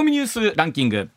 [0.00, 1.10] コミニュースランキング。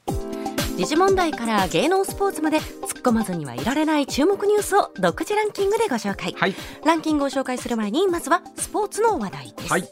[0.76, 6.56] 時事問題から芸能スポーツまで突っ込まずにはいられない注目ニュースを独自ランキングでご紹介、はい。
[6.84, 9.90] ランキングを紹介する前にまずはスポーツの話題です、はい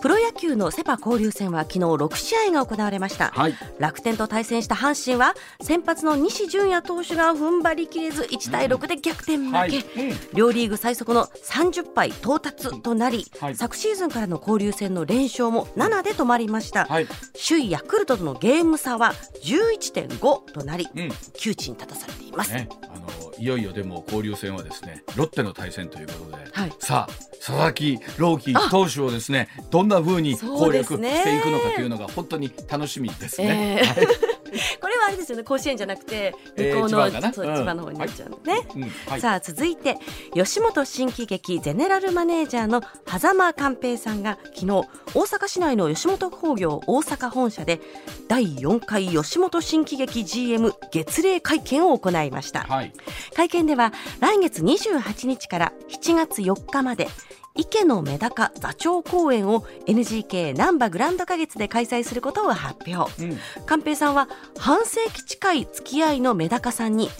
[0.00, 3.54] プロ野球のセ・パ交流戦は昨日6試合が行われました、はい。
[3.78, 9.78] 楽天と対戦した阪神は先発の西純也投手が踏ん張りきれず1対6で逆転負け、はい。
[9.78, 10.16] うん。
[10.34, 13.56] 両リーグ最速の30敗到達となり、はい。
[13.56, 17.06] 昨シーズンからの交流戦の連勝も7で止まりました、はい。
[17.48, 20.18] 首位ヤクルトとのゲーム差は11.5
[20.52, 21.08] となり、うん。
[21.34, 22.68] 窮地に立たされています、ね、
[23.38, 26.72] いよいよでも交流戦はですねロッテの対戦ということで、はい。
[26.78, 33.80] さあ佐々木朗希投手をですねどんな風にそ攻略していくのかというのが本当に楽しみですね。
[33.80, 34.35] えー
[34.80, 37.32] これはあれですよね甲子園じゃなくてえー向こうの、千葉かな？
[37.32, 37.56] そううん。
[37.56, 38.82] 千葉の方に行っちゃうんですね、うん。
[39.10, 39.20] はい。
[39.20, 39.98] さあ続いて
[40.34, 44.84] 吉本新喜劇ゼネラルマネージャーの狭間寛平さんが昨日大
[45.22, 47.80] 阪市内の吉本興業大阪本社で
[48.28, 52.92] 第4回吉本新喜劇 GM 月例会見を行いました、はい。
[53.34, 57.08] 会見では来月28日から7月4日まで
[57.56, 63.10] 池のメダカ座長公演を NGK 難波グランド花月で開催することを発表。
[63.22, 63.38] うん。
[63.66, 67.10] 寛平さんは半世紀近い付き合いのメダカさんに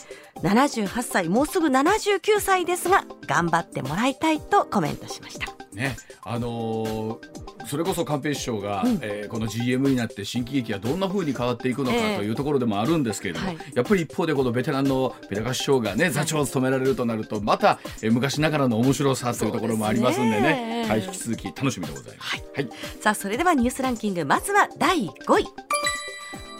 [0.43, 5.47] 78歳もうすぐ79歳ですが頑張ってもらいたいとコメントしました。
[5.73, 8.99] ねあのーそれこそ寛平師匠が、うん。
[9.03, 12.17] えーこの GM になって新喜劇がどんな風に変わっていくのかええ。
[12.19, 13.59] というところでもあるんですけれども、はい。
[13.75, 20.41] やっぱり一方でこのベテランのベテラン師匠がね座長を務められるとなるとまた、えー昔ながらの面白さというところもありますんでね。
[20.41, 20.87] ね。
[20.89, 22.31] はい、引き続き楽しみでございます。
[22.31, 22.45] はい。
[22.55, 22.69] はい
[23.01, 25.47] さあそれではニュースランキングまずは第5位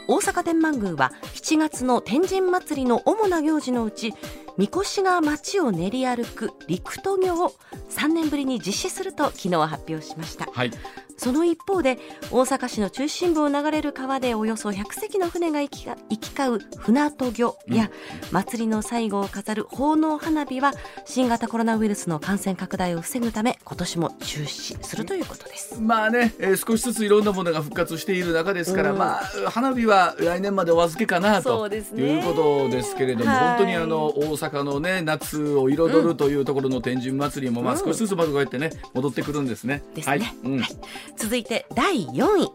[0.09, 4.15] 大阪天満宮は7月の天神祭りの主な行事のうち
[4.57, 7.55] 神輿が町を練り歩く陸渡行を
[7.91, 10.47] 3年ぶりに実施すると昨日発表しました。
[10.51, 10.71] はい。
[11.17, 11.99] その一方で
[12.31, 17.91] 大阪市の中心部を流れる川でおよそ100隻の船が行きが行き交う船渡御や、
[18.31, 20.73] 祭りの最後を飾る奉納花火は
[21.05, 25.81] 新型コロナウイルスの感染拡大を防ぐため今年も中止するということです。
[25.81, 28.99] まあね、えー少しずついろんなものが復活している中ですから、うん。
[28.99, 33.49] まあ花火は来年までお預けかなそということですけれども、はい。
[33.51, 37.79] 本当にあの大阪のね夏を彩るというところの天神祭りも、まあうん。
[37.79, 39.83] 少しずつまずこうやってね戻ってくるんですね。
[39.95, 40.61] ですね、はい、うん。
[40.61, 40.69] はい
[41.17, 42.51] 続いて第4位。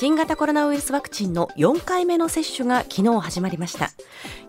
[0.00, 3.90] 新型コロナウイルスワクチンの4回目の接種が昨日始まりました。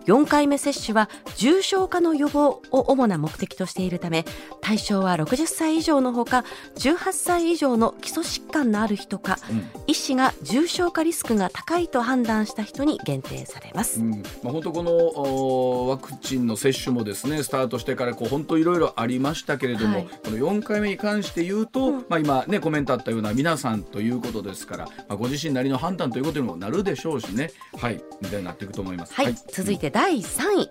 [0.06, 4.24] 4回目接種は重症化の予防を主な目的としているため
[4.60, 6.44] 対象は60歳以上のほか
[6.76, 9.70] 18歳以上の基礎疾患のある人か、うん。
[9.86, 14.10] 医師が重症化リスクが高いと判断した人に限定されます、うん。
[14.42, 20.06] まあ、本当このおワクチンの接種もですねスタートしてからこう本当いろいろありましたけれども、はい。
[20.24, 22.06] この4回目に関して言うと、うん。
[22.08, 29.14] まあ、今ねコメントあったような皆さんということですから、まあ、ご自身なりの判断ということにもなるでしょうしねはいみたいになっていくと思います。
[29.14, 30.70] はい、続いて第3位。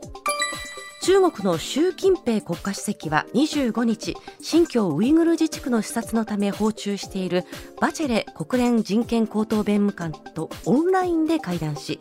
[1.04, 7.44] 中国の習近平国家主席は25日、新疆ウイグル自治区の視察のため訪中している
[7.80, 11.98] バチェレ国連人権高等弁務官とオンラインで会談し、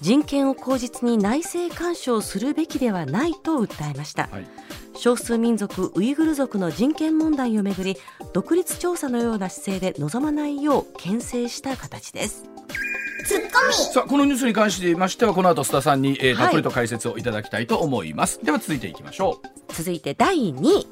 [0.00, 4.28] 人権を口実に内政干渉するべきではないと訴えました。
[4.30, 4.46] はい。
[4.96, 7.96] 少数民族ウイグル族の人権問題をめぐり
[8.32, 12.44] 独立調査のような姿勢で臨まないよう牽制した形です。
[13.92, 16.36] さあこのニュースに関して言いましてはこの後須田さんに、えーはい。
[16.36, 19.74] たっぷりと解説をいただきたいと思います、では続いていきましょう。
[19.74, 20.86] 続いて第2位。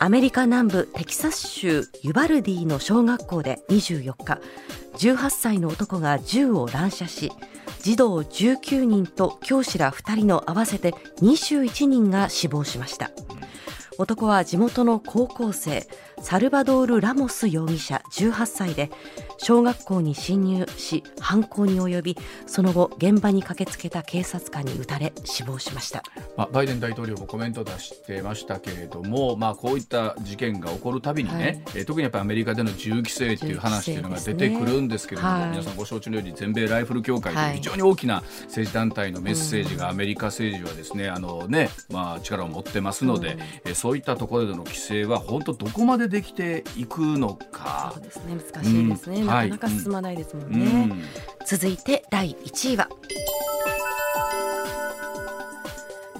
[0.00, 4.40] アメリカ南部テキサス州ユバルディの小学校で24日
[4.96, 7.30] 18歳の男が銃を乱射し
[7.82, 10.92] 児童19人と教師ら2人の合わせて
[11.22, 13.10] 21人が死亡しました。
[14.00, 15.86] 男は地元の高校生
[16.22, 18.90] サルバドール・ラモス容疑者18歳で
[19.36, 22.16] 小学校に侵入し犯行に及び
[22.46, 26.02] その後現場に駆けつけた警察官に撃たれ死亡しました。
[26.34, 31.62] まあ、バイデン大統領もコメントを出してましたけれども、まあ、こういった事件が起こるたびにね、はい。
[31.76, 35.50] えー特にやっぱりアメリカでの銃規制っていう話っていうのが出てくるんですけれども、はい。
[35.50, 37.50] 皆さんご承知のように全米ライフル協会とはい。
[37.50, 47.92] いう非常に大きな政治団体のメッセージがアメリカ政治はですねあのね、まあ、力を持ってますので、えーそういったところでの規制は本当どこまでできていくのか。
[47.94, 48.02] そう。
[48.02, 51.02] ですね難しいですね、うんなかなか進まないですもんうね、ん。
[51.46, 52.88] 続いて第1位は。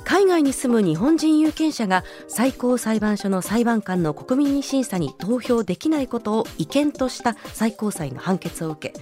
[0.05, 9.01] 海外に住む日本人有権者が最高裁判所の裁判官の国民に審査に投票できないことを違憲とした最高裁の判決を受け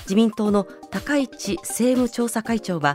[0.00, 2.94] 自民党の高市政務調査会長は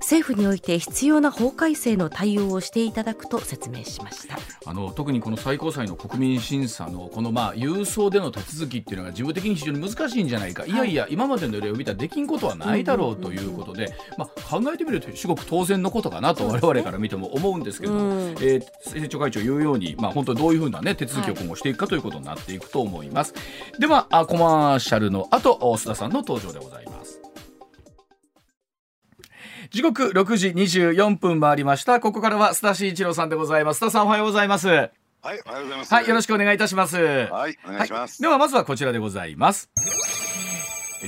[0.00, 4.38] 政府において必要な法改正の対応をしていただくと説明しました。
[4.66, 18.30] あの特にこの最高裁の国民審査のこのまあ郵送での手続きっていうのが事務的に非常に難しいんじゃないか、い、やいや今までの例を見たらできんことはないだろうということで、まあ、考えてみると至極当然のことかなと我々から見ても思うんですけども、うん。
[18.40, 23.34] えー政調会長言うように、まあ、本当にどういうふうな、ね、手続きを今後していくかということになっていくと思います。
[23.78, 26.93] ではあコマーシャルの後須田さんの登場でございます。
[29.74, 31.98] 時刻6時24分回りました。
[31.98, 33.82] ここからは須田慎一郎さんでございます。
[33.82, 34.68] 須田さんおはようございます。
[34.68, 34.74] は
[35.20, 36.04] はい、おはようございます。
[36.04, 36.96] い、よろしくお願いいたします。
[36.96, 38.22] はい、お願いします。
[38.22, 39.68] ではまずはこちらでございます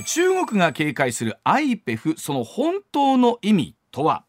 [0.05, 4.25] 中国が警戒する IPEF その本当の意味とは？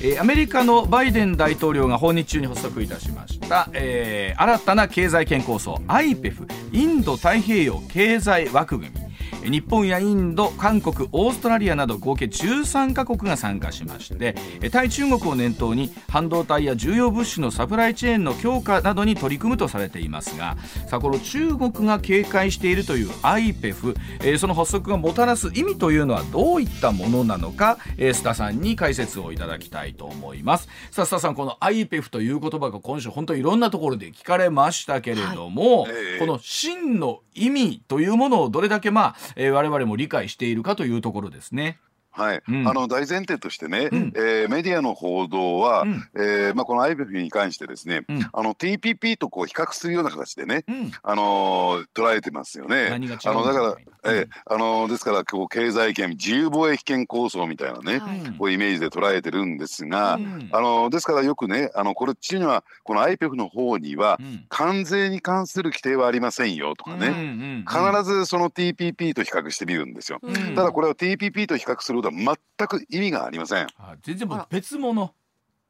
[0.00, 9.07] えーアメリカのバイデン大統領が訪日中に発足いたしました、えー新たな経済圏構想 IPEF インド太平洋経済枠組みえー
[9.44, 20.56] 日本やインド、韓国、オーストラリアなど合計13カ国が参加しましてえー対中国を念頭に半導体や重要物資のサプライチェーンの強化などに取り組むとされていますが
[20.88, 30.68] さあこの中国が警戒しているという IPEF、えーその発足がもたらす意味というのはどういったものなのか、えー、須田さんに解説をいただきたいと思います。
[30.90, 35.92] さあ須田さんこの IPEF という言葉が今週本当にいろんなところで聞かれましたけれども、はい。
[35.92, 41.78] ええこの真の意味というものをどれだけまあ、えー我々も理解しているかというところですね。
[42.18, 42.68] はい、うん。
[42.68, 44.12] あの大前提としてね、ん。
[44.16, 46.08] えーメディアの報道は、うん。
[46.16, 48.28] えーまあこの IPEF に関してですね、うん。
[48.32, 50.92] あの TPP とこう比較するような形でね、うん。
[51.02, 52.88] あのー捉えてますよね。
[52.92, 52.98] あ
[53.32, 53.76] のだから、うん。
[54.04, 58.20] えーあのーですからこう経済圏自由貿易圏構想みたいなね、はい。
[58.38, 60.48] こうイメージで捉えてるんですが、うん。
[60.52, 64.44] あのーですからよくね、あのこれっちにはこの IPEF の方にはうん。
[64.48, 67.08] 関税に関する規定はありませんよとかね。
[67.08, 70.18] うんうん必ずその TPP と比較してみるんですよ。
[70.22, 70.54] うん。
[70.54, 73.66] ただこれは TPP と比較することは全く意味がありません。
[73.78, 75.12] あ全然もう別物。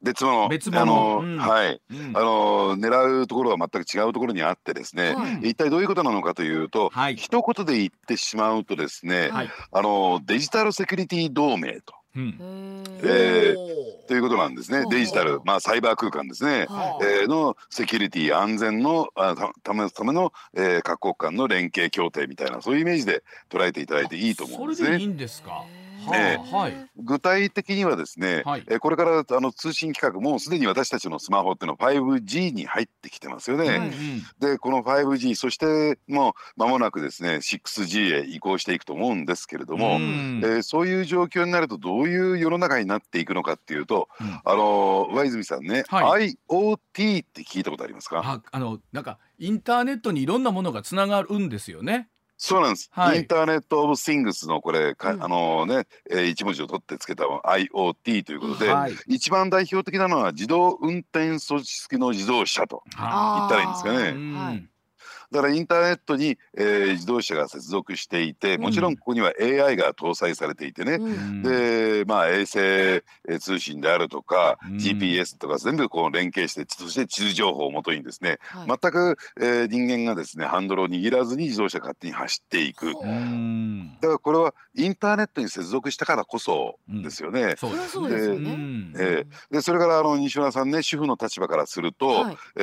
[0.01, 0.47] 別物。
[0.47, 0.81] 別物。
[0.81, 1.37] あの、うん。
[1.37, 1.81] はい。
[1.91, 2.17] うん。
[2.17, 5.49] あの狙うところは全く違うところにあってですね、はい。
[5.49, 7.15] 一体どういうことなのかというと、はい。
[7.17, 9.49] 一言で言ってしまうとですね、はい。
[9.73, 11.93] あのデジタルセキュリティ同盟と。
[12.15, 12.83] うん。
[13.03, 14.85] えーおということなんですね。
[14.89, 15.39] デジタル。
[15.45, 17.05] まあサイバー空間ですね、はい。
[17.21, 24.87] えーのセキュリティ安全のあたためための、えー各国間の連携協定みたいなそういうイメージで捉えていただいていいと思うんですね。
[24.87, 25.07] それでいい。
[25.09, 25.63] んですか？
[26.07, 26.73] はえあはい。
[26.97, 33.67] 具体的にはですね、はいえーこれからあの通信規格もうすでに私たちのスマホっていうのは 5G に入ってきてますよね。
[33.67, 48.21] はいうんでこの 5G そしてもう間もなくですね 6G へ移行していくと思うんですけれども、うんえーそういう状況になるとどういう世の中になっていくのかっていうと、うんあの上泉さんね、は IoT って聞いたことありますか？
[48.23, 52.09] ああのなんかインターネットにいろんなものがつながるんですよね。
[52.41, 53.17] そうなんです、はい。
[53.17, 55.23] インターネット・オブ・シングスのこれか、うん。
[55.23, 58.93] あのね、えー一文字を取ってつけた IoT ということで、はい。
[59.07, 64.69] 一番代表的なのは自動運転装置付きの自動車とは言ったらいいんですかね
[65.31, 71.03] だからインターネットに、えー自動車が接続していてもちろんここには AI が搭載されていてね、うん。
[71.03, 71.43] うん。
[71.43, 74.75] でまあ衛星えー通信であるとか、うん。
[74.77, 78.67] GPS とか全部こう連携してそして地図情報をもとにですね、はい。
[78.81, 82.93] 全く、えー人間がですねハンドルを握らずに自動車が勝手に走っていく。
[82.93, 83.95] ほうん。
[84.01, 87.55] だからこれはインターネットに接続したからこそですよね。
[87.57, 92.37] そうでえーでそれからあの西村さんね主婦の立場からすると、はい。
[92.57, 92.61] え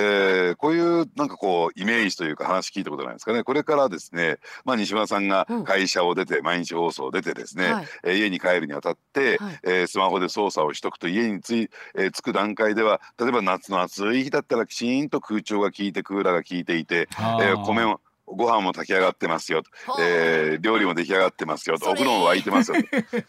[0.52, 3.44] ーこういうなんかこうイメージというか話聞いたことないですかね。
[3.44, 5.64] これからですね、まあ、西村さんがうん。
[5.64, 7.86] 会社を出て毎日放送を出てですね、はい。
[8.04, 9.60] えー家に帰るにあたって、はい。
[9.62, 19.62] えースマホで操作をしとくと家につい、えー着く段階では例えば夏の暑い日だったらきちんと空調が効いてクーラーが効いていて、えー米もご飯も炊き上がってますよ
[20.00, 21.90] えー料理も出来上がってますよと。
[21.90, 22.78] お風呂も沸いてますよ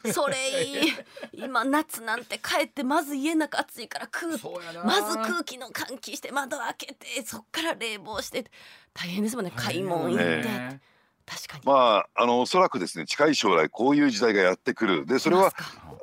[0.03, 0.11] と。
[0.11, 0.93] それいい。
[1.33, 4.27] 今夏なんて帰ってまず家の中暑いから空
[4.83, 8.45] まず空気の換気して窓開けてそっから冷房して。
[8.93, 10.81] 大変ですもんね買い物行って、ね
[11.27, 15.05] 確かに、まああのおそらくですね近い将来こういう時代がやってくる。
[15.05, 15.51] でそれは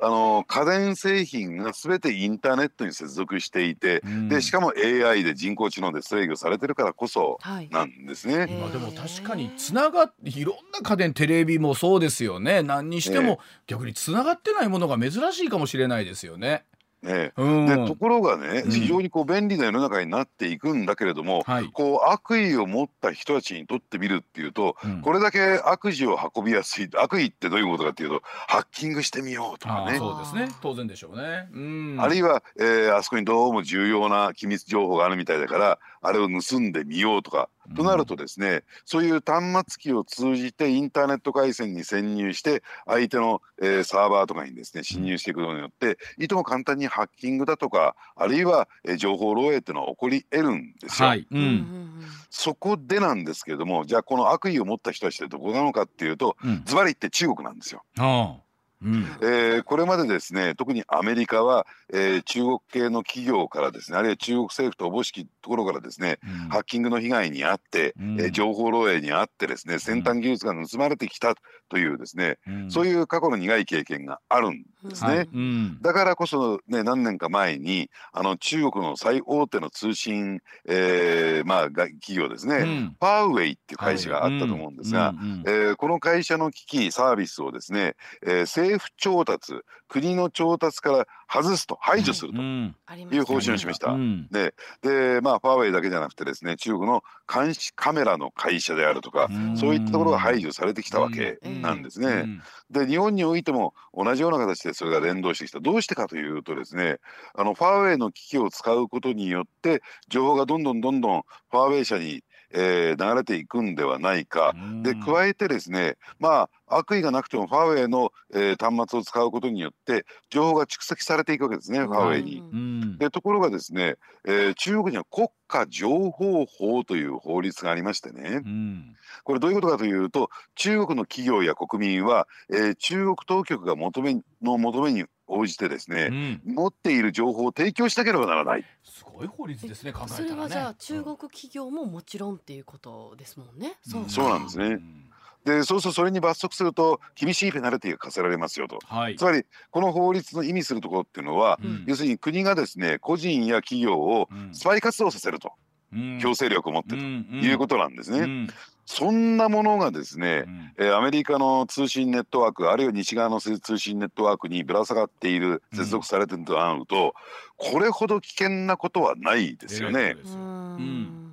[0.01, 4.29] あの家電製品が全てインターネットに接続していて、うん。
[4.29, 7.69] でしかも AI で人工知能で制御されてるからこそはい。
[7.69, 8.47] なんですね。
[8.49, 12.63] えまあでも確かにつながっていろんな家電テレビもそうですよね。
[12.63, 16.65] 何にしても逆につながってないものが珍しいかもしれないですよね。
[17.03, 17.41] ええ。
[17.41, 17.65] うん。
[17.67, 18.71] でところがね、うん。
[18.71, 21.69] 非常にこう便利な世の中になっていくんだけれども、はい。
[21.71, 25.01] こう悪意を持った人たちにとってみるっていうと、うん。
[25.01, 29.97] これだけ悪事を運びやすい悪意ってどういうことかっていうとハッキングしてみようとかね。
[29.97, 30.47] そうですね。
[30.61, 31.47] 当然でしょうね。
[31.53, 31.97] うん。
[31.99, 51.07] あるいは、えーあそこにどうも重要な機密情報があるみたいだからあれを盗んでみようとか、となるとですねそういう端末機を通じてインターネット回線に潜入して相手の、えーサーバーとかにですね侵入していくことによっていとも簡単にハッキングだとかあるいは、えー情報漏洩っていうのは起こり得るんですよ。
[51.09, 52.03] はい、ううんうんん。
[52.29, 56.63] そこでなんですけれどもじゃあこの悪意を持った人たちってどこなのかっていうとうん。
[56.65, 57.83] ズバリ言って中国なんですよ。
[57.97, 58.44] ああ
[58.83, 59.05] うん。
[59.21, 66.49] えーこれまでですね特にアメリカは、えー中国系の企業からですねあるいは中国政府とおぼしきところからですねうん。
[66.49, 68.19] ハッキングの被害に遭って、うん。
[68.19, 71.35] えー情報漏洩に遭ってですね先端技術が盗まれてきた
[71.69, 72.71] というですね、うん。
[72.71, 75.09] そういう過去の苦い経験があるんですね。
[75.15, 75.29] はい。
[75.33, 75.81] うん。
[75.81, 82.95] だからこそ、ね、何年か前にあの中国の最大手の通信、えーまあ、が企業ですね、うん。
[82.99, 89.53] ファーウェイっていう会社があったと思うんですが、うんうんえーこの会社の機器サービスをですね、えー政府調達
[89.87, 92.39] 国の調達から外すと排除すると。
[92.39, 93.91] うんありいう方針を示した。
[93.91, 94.27] うん。
[94.29, 99.57] ででまあファーウェイだけじゃなくてですね中国の監視カメラの会社であるとか、うん。
[99.57, 101.61] そういったところが排除されてきたわけうん。
[101.61, 102.07] なんですね。
[102.07, 102.41] うん。
[102.69, 105.59] で日本においても同じような形でそれが連動してきた。
[105.59, 106.97] どうしてかというとですね
[107.33, 112.23] あのファーウェイの機器を使うことによって情報がどんどんどんどんファーウェイ社に、
[112.55, 114.53] えー流れていくんではないか。
[114.81, 122.39] で加えてですねまあ悪意がなくてもファーウェイの、えー端末を使うことによって情報が蓄積されていくわけですねファーウェイに。
[122.39, 122.97] うん。
[122.97, 123.95] でところがですね、
[124.25, 128.41] えー中国には国家情報法という法律がありましてね。
[128.43, 128.95] うん。
[129.23, 136.41] これどういうことかというと中国の企業や国民は、えー中国当局が求めの求めに応じてですうね、ん。
[136.45, 138.65] 持っている情報を提供しなければならない。
[138.83, 140.35] すごい法律ですね考えたそらね。
[140.35, 143.73] れはじゃあ中国企業ももちろんっていうことですもんね。
[143.93, 144.03] うん。
[144.03, 144.65] かそうなんですね。
[144.65, 145.01] うん。
[145.45, 148.79] でそうするとそれに罰則すると厳しいペナルティが課せられますよと。
[148.85, 149.15] はい。
[149.15, 151.83] つまりこの法律の意味するところっていうのは、うん。
[151.87, 154.55] 要するに国がですね個人や企業をうん。
[154.55, 155.51] スパイ活動させると、
[155.93, 156.19] うん。
[156.21, 158.19] 強制力を持ってとうんいうことなんですね。
[158.19, 158.49] うん
[158.85, 160.71] そんなものがですね、うん。
[160.77, 167.15] えーアメリカの通信ネットワークあるいは西側の通信ネットワークにぶら下がっている接続されているとなると、
[167.57, 170.15] これほど危険なことはないですよね。
[170.25, 170.35] うよ。
[170.79, 171.24] ん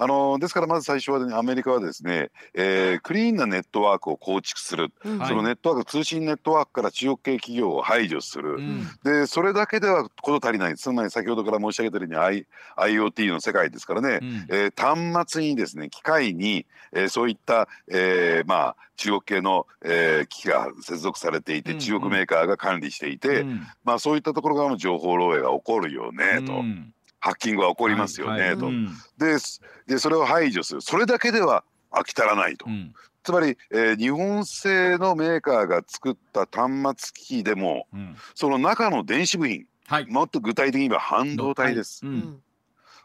[0.00, 5.18] あのですからまず最初は、ね、アメリカはですね、えークリーンなネットワークを構築する、うん。
[5.18, 5.28] はい。
[5.28, 8.86] そのネットワーク通信ネットワークから中国系企業を排除する、うん。
[9.02, 10.76] でそれだけでは事足りない。
[10.76, 14.46] つまり先ほどから申し上げたように I IoT の世界ですからね、うん。
[14.50, 21.78] えー端末にですね機械に、えーそういった、えーまあ、中国系の、えー機器が接続されていて、うん。
[21.80, 23.66] 中国メーカーが管理していて、うん。
[23.82, 26.52] まあ、そういったところからの情報漏洩が起こるよね、と。
[26.52, 28.58] うんハッキングが起こりますよね、はいはい。
[28.58, 28.88] と、うん。
[29.18, 29.60] です。
[29.86, 30.80] でそれを排除する。
[30.80, 32.94] それだけでは飽き足らないと、うん。
[33.22, 38.16] つまり、えー日本製のメーカーが作った端末機器でもうん。
[38.34, 40.06] その中の電子部品はい。
[40.06, 42.02] もっと具体的に言えば半導体です、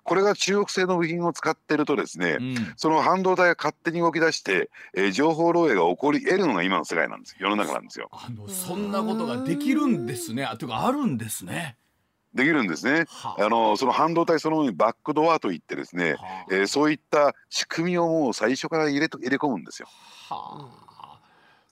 [0.03, 2.55] これが中国製の部品を使ってるとですね、うん。
[2.75, 8.09] その半導体が勝手に動き出して、えー情報漏洩が起こり得るのが今の世界なんです世の中なんですよ。
[8.11, 10.43] あのそんなことができるんですね。
[10.43, 11.77] あというかあるんですね
[12.33, 13.05] できるんですね。
[13.07, 19.87] はあのその半導体そのものにバックドアといってですね、はあえーそういった仕組みをもう最初から入れと入れ込むんですよ。
[20.29, 20.83] はあ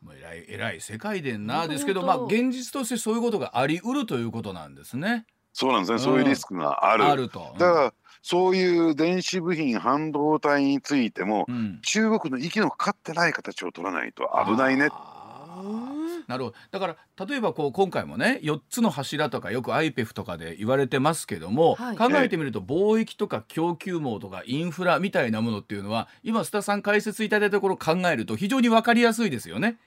[0.03, 5.25] もう偉い偉い世界でんなですけどまあ現実としてそういうことがあり得るということなんですね。
[5.53, 5.99] そうなんですね。
[5.99, 7.05] そういうリスクがある。
[7.05, 7.53] あると。
[7.57, 14.89] だからそういう電子部品半導体についても、うん中国の息のかかってない形を取らないと危ないね。
[14.91, 16.55] あーなるほど。
[16.71, 21.97] だから例えばこう今回もね4つの柱とかよく IPEF とかで言われてますけども、はい。
[21.97, 29.77] 考えてみると貿易とか供給網とかインフラみたいなものっていうのは今須田さん解説いただいたところ考えると非常に分かりやすいですよね。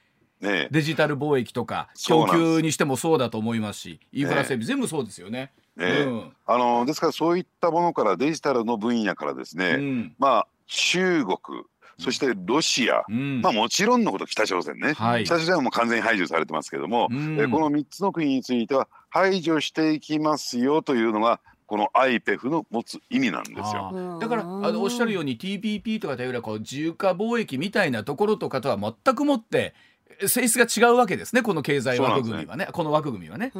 [0.41, 0.67] ね。
[0.71, 5.53] デジタル貿易とか供給にしてもそうだと思いますしインフラ整備、全部そうですよね。
[5.79, 6.33] ええうん。
[6.45, 10.15] あのですからそういったものからデジタルの分野からですね、うん。
[10.19, 11.37] まあ中国
[11.97, 13.41] そしてロシア、うん。
[13.41, 15.23] まあもちろんのこと北朝鮮ね、はい。
[15.25, 17.39] 北朝鮮はもう完全に排除されてますけども、うん。
[17.39, 24.19] えこの3つの国については排除していきますよというのがこの IPEF の持つ意味なんですよ。
[24.19, 29.73] だからあのおっしゃるように TPP とかというよりはこう自由化貿易みたいなところとかとは全くもって
[30.27, 32.67] 性質が違うわけですねこの経済枠組みはね。
[32.71, 33.51] この枠組みはね。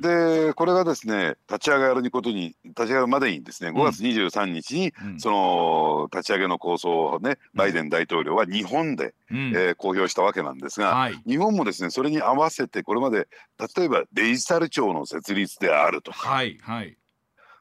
[0.00, 5.20] でこれがですね立ち上がることに立ち上がるまでにですね5月23日に、うん。
[5.20, 9.52] その立ち上げの構想をねバイデン大統領は日本で、うん。
[9.54, 11.22] えー公表したわけなんですが、はい。
[11.26, 13.28] 日本もですねそれに合わせてこれまで
[13.76, 16.96] 例えばデジタル庁の設立であるとかはいはい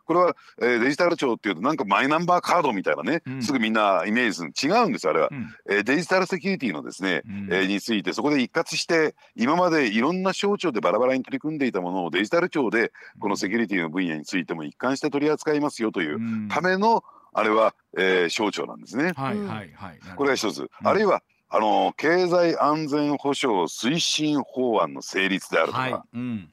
[0.05, 3.43] これは、えーデジタル庁っていうとなんかマイナンバーカードみたいなね、うん。
[3.43, 5.47] すぐみんなイメージする違うんですよあれは、うん。
[5.69, 7.47] えーデジタルセキュリティのですね、うん。
[7.51, 16.47] えーについてそこで一括して今までいろんな省庁でバラバラに取り組んでいたものをデジタル庁でこのセキュリティの分野についても一貫して取り扱いますよといううん。
[16.49, 19.11] ためのあれは、えー省庁なんですね。
[19.15, 19.99] はいはいはい。
[20.15, 25.95] これが一つ、あるいはあの経済安全保障推進法案の成立であるとか、はい。
[26.13, 26.49] うん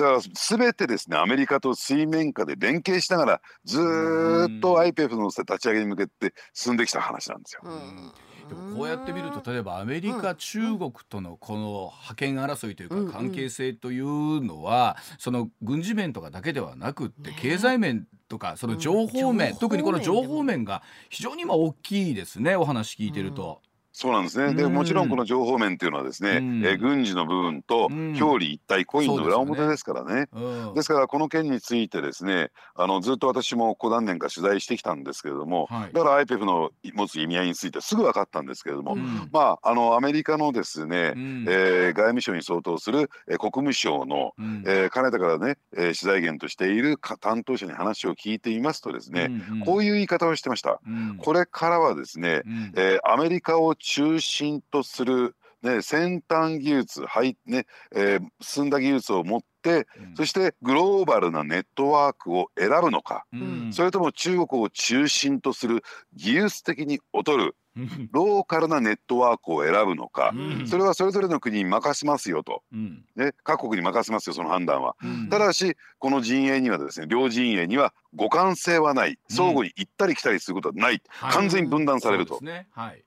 [0.00, 0.20] だから
[0.58, 4.80] 全てですねアメリカと水面下で連携しながらずーっとうん。
[4.80, 7.62] IPEF の立ち上げに向けて進んできた話なんですよ。
[7.64, 8.12] うん。
[8.48, 13.06] でもこうやって見ると例えばアメリカ、うん中国とのこの覇権争いといううん。
[13.06, 19.56] か関係性というのは、その軍事面とかだけではなくってね経済面とかその情報面、うん。
[19.58, 23.62] 特にこの情情報面報面が非常に今大きいですねお話聞いてると。
[23.92, 24.54] そうなんですね。
[24.54, 24.72] でうん。
[24.74, 26.64] もちろんこの情報面っていうのはですね、うん。
[26.64, 28.16] えー軍事の部分とうん。
[28.20, 30.28] 表裏一体コインの裏そうですよね表ですからね。
[30.32, 30.74] うん。
[30.74, 35.92] ですからこの件についてですねあのずっと私もここ何年か取材してきたんですけれども、はい。
[35.92, 39.28] だから IPEF の持つ意味合いについてすぐ分かったんですけれども、うん。
[39.32, 41.44] まああのアメリカのですね、うん。
[41.48, 44.62] えー外務省に相当する、えー国務省の、うん。
[44.66, 49.64] えーかねてからね、えー取材源としているか担当者に話を聞いていますとですね、うんうん。
[49.64, 50.80] こういう言い方をしてました。
[50.86, 51.16] うん。
[51.18, 52.72] これからはですね、うん。
[52.76, 59.72] えーアメリカを中心とする、ね、先端技術、はいねえー進んだ技術を持ってう
[60.12, 60.16] ん。
[60.16, 63.70] そしてグローバルなネットワークを選ぶのか、うん。
[63.72, 65.82] それとも中国を中心とする
[66.14, 68.08] 技術的に劣るうん。
[68.10, 70.66] ローカルなネットワークを選ぶのか、うん。
[70.66, 73.04] それはそれぞれの国に任せますよと、うん。
[73.14, 74.96] ね、各国に任せますよその判断は。
[75.02, 75.28] うん。
[75.28, 79.18] ただしこの陣営にはですね両陣営には互換性はない。
[79.28, 81.32] 相互に行ったり来たりすることはない、はい。
[81.32, 82.40] 完全に分断されると。
[82.70, 83.04] はい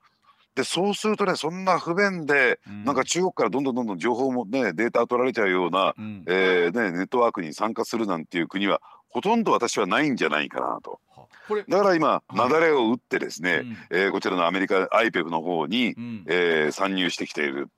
[0.55, 2.83] でそうするとねそんな不便で、うん。
[2.85, 6.23] なんか中国からどんどんどんどん情報もねデータ取られちゃうような、うん。
[6.27, 10.99] えーね、ネットワークに参加するなんていう国はほとんど私はないんじゃないかなと。
[11.15, 11.63] はこれ。
[11.67, 13.77] だから今い雪崩を打ってですね、うん。
[13.89, 16.23] えーこちらのアメリカ IPEF の方に、うん。
[16.27, 17.69] えー参入してきている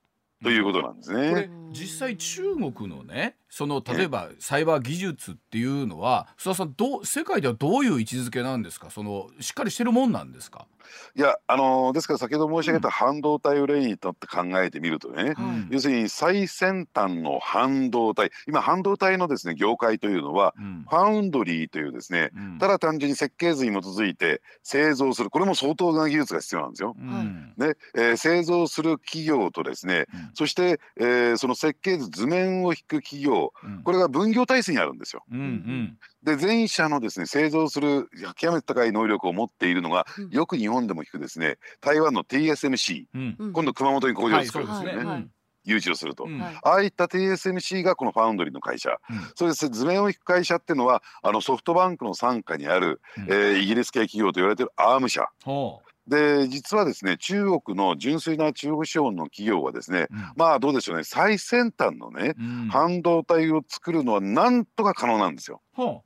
[0.44, 1.30] ということなんですね。
[1.30, 8.90] これ実際中国のねその例えばサイバー技術っていうのは須田さんどう世界ではどういう位置づけなんですか？
[8.90, 10.68] そのしっかりしてるもんなんですか、
[11.16, 15.68] いやあのーですから先ほど申し上げた半導体を例にとって考えてみるとね、はい。
[15.70, 20.86] 要するに最先端の半導体今半導体のですね業界というのはうん。
[20.90, 22.60] ファウンドリーというですねうん。
[22.60, 26.94] ただ単純に設計図に基づいて製造するこれも相当な技術が必要なんですよ。
[27.00, 27.54] うん。
[27.56, 30.30] ねえー製造する企業とですねうん。
[30.34, 33.84] そして、えーその設計図図面を引く企業うん。
[33.84, 35.24] これが分業体制にあるんですよ。
[35.32, 35.98] うんうん。
[36.24, 40.30] で前者のですね製造する極めて高い能力を持っているのがうん。
[40.30, 43.06] よく日本でも聞くですね台湾の TSMC
[43.54, 45.28] 今度熊本に工場をはい作るんですよね、
[45.66, 46.26] 誘致をすると。
[46.26, 46.40] うん。
[46.40, 46.60] はい。
[46.64, 49.18] ああいった TSMC がこのファウンドリーの会社、うん。
[49.36, 53.24] それで図面を引く会社っていうのはあのソフトバンクの傘下にある、うん。
[53.24, 55.28] えーイギリス系企業と言われているアーム社。
[55.44, 65.62] ほで実はですね中国の純粋な中国資本の企業はですねううんまあどうでしょうね最先端のねうん半導体を作るのはなんとか可能なんですよ。
[65.74, 66.04] ほ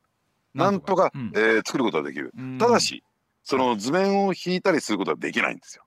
[0.56, 2.34] うなんとか、うんえー作ることはできる。
[2.38, 3.04] うんただし
[3.44, 5.84] その図面を引いたりすることはできないんですよ。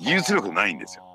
[0.00, 1.09] 技術力ないんですよ。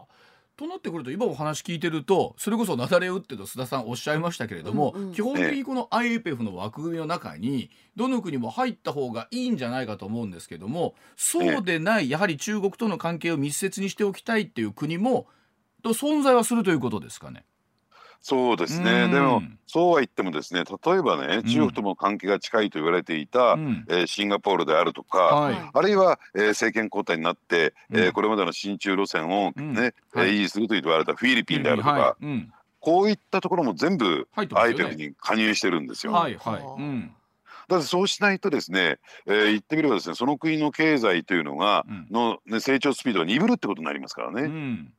[0.57, 0.59] はあ。
[0.59, 15.27] となってくると今お話聞いてるとそれこそ雪崩打ってと須田さんおっしゃいましたけれども、うんうん基本的にこの IPEF の枠組みの中にどの国も入った方がいいんじゃないかと思うんですけどもそうでないやはり中国との関係を密接にしておきたいっていう国も
[15.83, 17.45] と存在はするということですかね？
[18.21, 18.83] そうですうん。
[18.85, 19.07] ね。
[19.07, 21.43] でもそうは言ってもですね例えばねん。
[21.43, 23.85] 中国とも関係が近いと言われていた、うん。
[23.89, 25.69] えーシンガポールであるとか、はい。
[25.73, 29.77] あるいは、えー政権交代になって、えーうんこれまでの親中路線をね、うん。
[29.77, 30.29] えーはい。
[30.29, 32.25] 維持すると言われたフィリピンであるとか、はい。
[32.25, 32.53] うん。
[32.79, 36.13] こういったところも全部 IPEF に加入してるんですよ。
[36.13, 36.61] はいはい。
[36.61, 37.11] うん。
[37.67, 42.07] だってそうしないとですね、えー言ってみればですねその国の経済というのが、うん。
[42.11, 44.41] の、ね、成長スピードが鈍るってことになりますからね。
[44.43, 44.93] うん。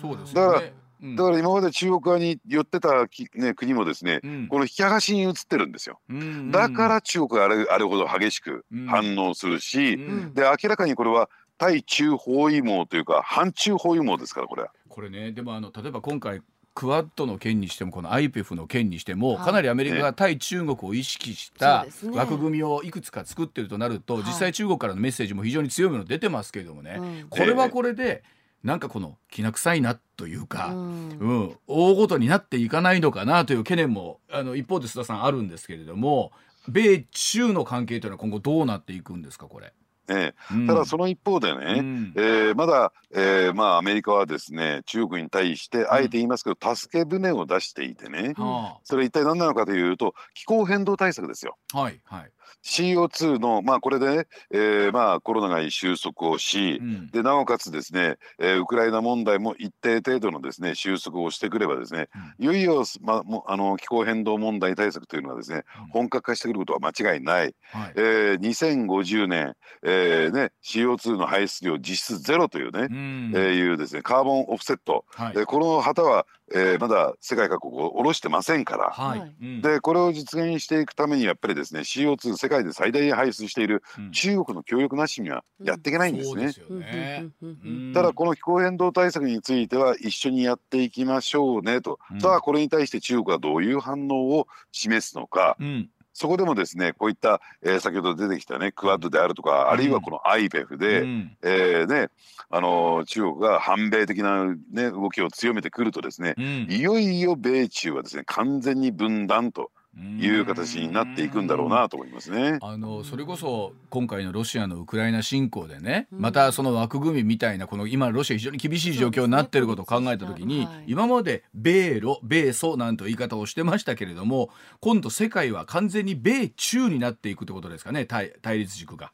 [0.00, 0.74] そうですだからよね。
[1.02, 1.16] うん。
[1.16, 4.48] だから今まで中国側に寄ってたき、ね、国もですね、うん。
[4.48, 6.00] この引き剥がしに移ってるんですよ。
[6.08, 6.50] うん。
[6.50, 8.86] だから中国があれあれほど激しくうん。
[8.86, 10.34] 反応するし、うん。
[10.34, 14.70] で明らかにこれは対中包囲網というか反中包囲網ですからこれは。
[14.88, 19.44] これねでもあの例えば今回クワッドの件にしてもこの IPEF の件にしても、はい。
[19.44, 24.22] かなりアメリカが対中国を意識した枠組みをいくつか作ってるとなると、はい。
[24.24, 27.26] 実際中国からのメッセージも非常に強いもの出てますけれどもね、うん。
[27.28, 28.22] これはこれで
[28.62, 36.32] なんかこのきな臭いなというか、ううんん大ごとになっていかないのかなという懸念もあの一方で須田さんあるんですけれども
[36.68, 39.72] 米中の関係というのは今後どうなっていくんですかこれ。
[40.10, 40.64] えうん。
[40.64, 42.12] えただその一方でね、うん。
[42.16, 48.34] えーまだ、えーまあ、アメリカはですね中国に対してあえて言いますけど、助け舟を出していてね。
[48.36, 51.56] はそれ一体何なのかというと気候変動対策ですよ。
[51.72, 52.30] あはいはい。
[52.64, 57.06] CO2 のまあこれでね、えーまあコロナが収束をし、うん。
[57.08, 62.08] でなおかつですね、えーウクライナ問題も一定程度のですね収束をしてくればですね、
[62.38, 65.88] いよいよ、まあ、もうあの気候変動問題対策というのはですねうん。
[65.90, 67.92] 本格化してくることは間違いない、はい。
[67.96, 73.32] えー2050年、えーね、CO2 の排出量実質ゼロというね、うん。
[73.34, 75.34] えーいうですねカーボンオフセット、はい。
[75.34, 78.90] でこの旗は、えーまだ世界各国を下ろしてませんから。
[78.90, 79.60] はい。
[79.62, 84.10] でこれを実現していくためにやっぱりですね CO2 世界で最大に排出しているうん。
[84.10, 86.34] 中国の協力なしにはやっていけないんですね。
[86.34, 87.30] そうですよね。
[87.42, 87.92] うんうんうんうん。
[87.94, 92.20] ただこの気候変動対策については一緒にやっていきましょうねと、うん。
[92.20, 95.56] さあこれに対して中国はどういう反応を示すのか。
[95.60, 101.36] うんそこでもですねこういった、えー先ほど出てきたねクアッドであるとか、あるいはこの IPEF で、うん。
[101.42, 102.10] えーね
[102.50, 106.66] あのー中国が反米的な、ね、動きを強めてくるとですねうん。
[106.68, 112.58] いよいよ米中はですね完全に分断という形になっていくんだろうなと思いますね。
[112.62, 124.50] あのそれこそ今回のロシアのウクライナ侵攻でね、うんまたその枠組みみたいなこの今ロシア非常に厳しい状況になっていることを考えた時に、今まで米ロ米ソなんて言い方をしてましたけれども
[124.80, 129.12] 今度世界は完全に米中になっていくってことですかね対対立軸が。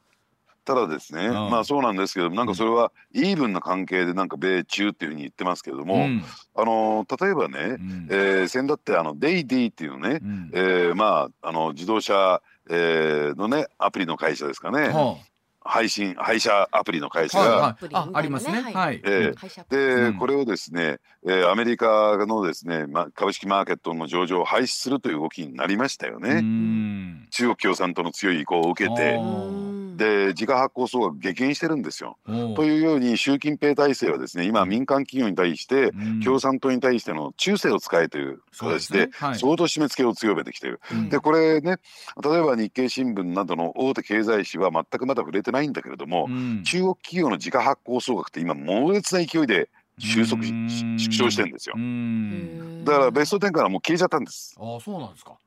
[0.67, 1.31] ただですね、ん。
[1.31, 6.23] まあそうなんですけどなんかそれはイーブンな関係でなんか米中っていうふうに言ってますけれども、うん。
[6.55, 8.07] あのー例えばね、うん。
[8.11, 10.51] えー先だってあのデイディっていうね、うん。
[10.53, 15.15] えーまああの自動車、えーのねアプリの会社ですかね、は
[15.61, 17.39] 配信配車アプリの会社。
[17.39, 18.61] が、ああありますね。
[18.61, 18.73] はい。
[18.73, 19.01] はい。
[19.03, 20.17] え会社で、うん。
[20.17, 26.29] これをですね、えーアメリカのですね、ま、株式マーケットの上場を廃止するという動きになりましたよね。
[26.29, 27.27] うん。
[27.31, 29.66] 中国共産党の強い意向を受けあてー
[29.97, 32.17] で自家発行総額激減してるんですよ。
[32.55, 40.79] というように習近平体制はですね今民間企業に対してうん共産党に対しての忠誠を使えというそうで形で相当締め付けを強めてきている。
[40.91, 41.77] うんでこれね
[42.23, 51.79] 例えば日経新聞などの大手経済誌は全くまだ触れてないんだけれども、うん中国企業の自家発行総額って今猛烈な勢いで収束縮小してるんですよう。
[51.79, 54.55] んだからベスト10からもう消えちゃったんです。
[54.59, 55.37] ああそうなんですか。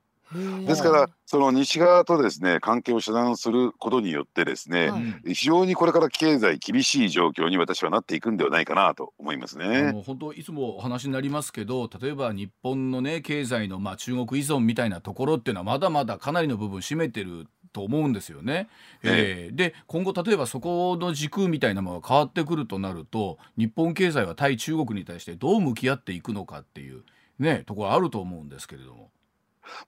[0.66, 9.92] ですからその西側とですね関係を遮断することによってですね、はいうん非常にこれから経済厳しい状況に私はなっていくんではないかなと思いますあね。
[9.92, 18.68] の本当いつもお話になりますけど例えば日本のね経済のまあ中国依存みたいなところっていうのはまだまだかなりの部分占めてると思うんですよね。
[19.02, 27.02] えーで今後例えばそこの軸みたいなものが変わってくるとなると日本経済は対中国に対してどう向き合っていくのかっていう
[27.38, 29.10] ねところあると思うんですけれども。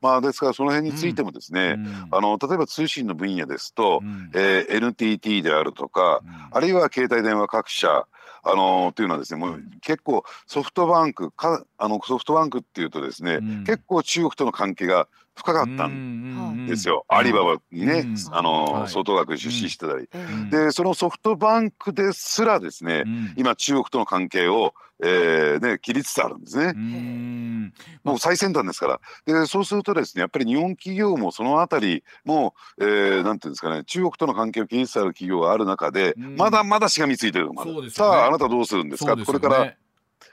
[0.00, 2.08] まあですからその辺についてもですね、うん。
[2.10, 4.30] あの例えば通信の分野ですと、うん。
[4.34, 8.06] えー NTT であるとか、あるいは携帯電話各社
[8.44, 13.64] あのーというのはですねもう結構ソフトバンクかあのソフトバンクっていうとですね、うん。
[13.64, 18.16] 結構中国との関係が深かったんですよ、アリババにね、うん。
[18.32, 18.88] あのーはい。
[18.88, 20.50] 相当額出資してたり、ん。
[20.50, 23.34] でそのソフトバンクですらですね、うん。
[23.36, 26.74] 今中国との関係を、えーね、切りつつあるんですね。
[26.76, 27.72] うん。
[28.04, 29.00] もう最先端ですから。
[29.24, 36.36] でそうするとですねやっぱり日本企業もそのあたりもう、えーなんていうんですかね中国との関係を切りつつある企業がある中で、うん。
[36.36, 38.12] まだまだしがみついてるのまだそうですよね。
[38.12, 39.16] さああなたどうするんですか？
[39.16, 39.74] これから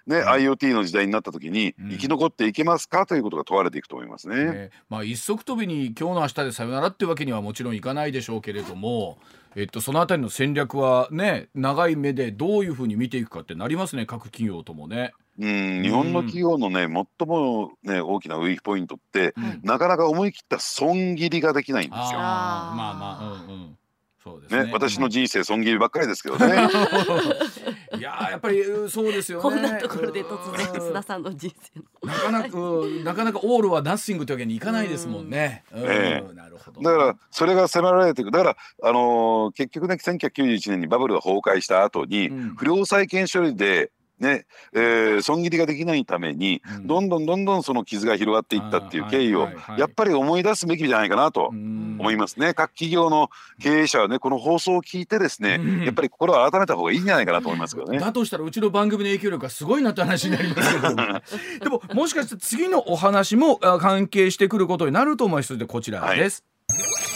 [0.07, 3.05] ね、うん IoT の時代になった時にうん生き残っていけますか？
[3.05, 4.45] ということが問われていくと思いますね。
[4.45, 9.17] ねまあ、一足飛びに今日の明日でさよならってわけにはもちろんいかないでしょうけれども、
[9.55, 15.11] えっと、そのあたりの戦略はね長い目でどういうふうに見ていくかってなりますね各企業ともね。
[15.39, 16.81] うん、日本の企業のね
[17.19, 22.19] 最もね大きなウィークポイントって、うんなかなか思い切った損切りができないんですよ。
[22.19, 23.77] まあまあうんうん
[24.21, 26.67] そうですねね、私の人生損切りばっかりですけどね。
[27.99, 29.41] いやー やっぱりうんそうですよね。
[29.43, 32.13] こんなところで突然うん須田さんの人生の。
[32.13, 35.63] なかなかうんなかなかオールはナッシングというわけにいかないですもんね。
[35.73, 36.33] うんええ。
[36.33, 36.81] なるほど。
[36.81, 42.55] だからそれが迫られていくだから、あのー結局ね1991年にバブルが崩壊した後に、うん。
[42.55, 46.87] 不良債権処理で、ねえー損切りができないために、うん。
[46.87, 51.97] どんどんどんどんその傷が広がっていったっていう経緯を、やっぱり思い出すべきじゃないかなとうん。
[51.99, 52.53] 思いますね。
[52.53, 53.29] 各企業の
[53.61, 55.83] 経営者はねこの放送を聞いてですね、うん。
[55.83, 57.99] やっぱり心を改めた方がいいんじゃないかなと思いますけどね。
[57.99, 60.95] だとしたらうちの番組の影響力がすごいなって話になりますけど
[61.63, 65.53] でももしかして次のお話もあ関係してくることになると思います。
[65.53, 66.43] のでこちらです。
[66.69, 67.08] さ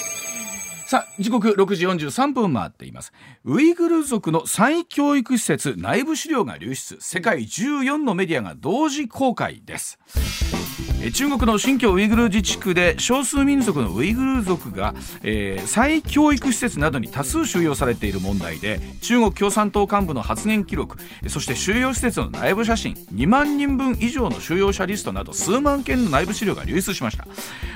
[0.94, 3.14] さあ時刻6時43分回っています。
[3.46, 6.98] ウイグル族の再教育施設内部資料が流出。
[7.00, 9.98] 世界14のメディアが同時公開です。
[11.12, 27.28] 中国の新疆ウイグル自治区で少数民族のウイグル族が、えー、再教育施設などに多数収容されている問題で中国共産党幹部の発言記録そして収容施設の内部写真2万人分以上の収容者リストなど数万件の内部資料が流出しました。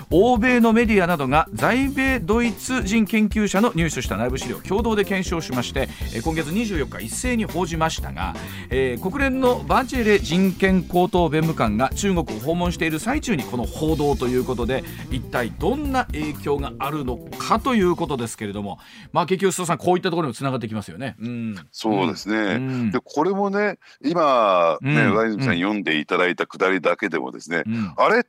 [0.10, 5.90] 欧米のメディアなどが在米ドイツ人研究者の入手した内部資料を共同で検証しまして
[6.24, 8.36] 今月24日一斉に報じましたが、
[8.70, 18.80] えー、国連のバチェレ人権高等弁務官が中国を訪問している最中にこの報道ということで一体どんな影響があるのかということですけれども、
[19.12, 21.16] まあ、結局須田さんこういったところにもつながってきますよね。
[21.20, 27.64] うん、そうですね、うん、でこれもね今ね、うん、上泉さん読んでいただいたくだりだけでもですね、
[27.96, 28.26] あれ？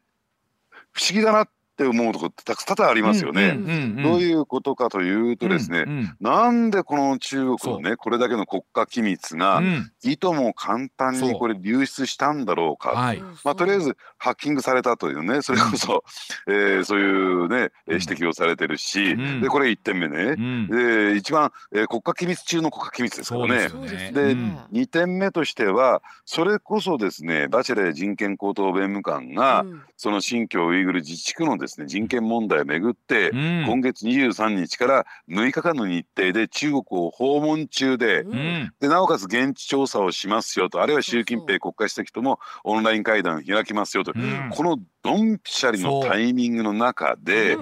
[0.92, 3.56] 不思議だなっって思うとこってたくさんありますよね。
[4.02, 9.62] どういうことかというとですね、うんうん、なんでこの中国のねこれだけの国家機密が、
[10.02, 13.14] いとも簡単にこれ流出したんだろうか、
[13.44, 16.02] まあ、とりあえずハッキングされたというねそれこそ、
[16.46, 20.68] うん、えー、そういうね指摘をされてるし、うん、でこれ1点目ね、うん、
[21.12, 23.68] で一番、えー、国家機密中の国家機密ですからね。
[24.12, 29.64] で、ね、2点目としてはそれこそですねバチェレ人権高等弁務官が、
[29.96, 47.56] その新疆ウイグル自治区のですねですね人権問題をめぐって、うん、今月23日から6日間の日程で中国を訪問中でうん、でなおかつ現地調査をしますよとあるいは習近平国家主席ともオンライン会談を開きますよと、うん、このドンピシャリのタイミングの中で。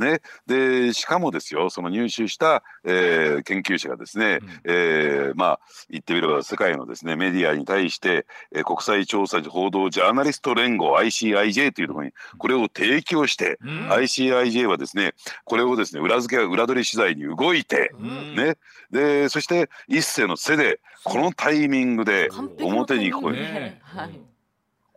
[0.00, 5.60] ね、でしかもですよその入手した、えー、研究者がですね、うん、えー、まあ
[5.90, 18.56] 言ってみれば世界のですねメディアに対して、えー、国際調査報道ジャーナリスト連合 ICIJ というところにこれを提供して、うん、ICIJ はですねこれをですね裏付け裏取り取材に動いて、うん、ね。
[18.90, 22.28] でそして一世の背でこのタイミングで
[22.60, 24.29] 表にこう、ね、はい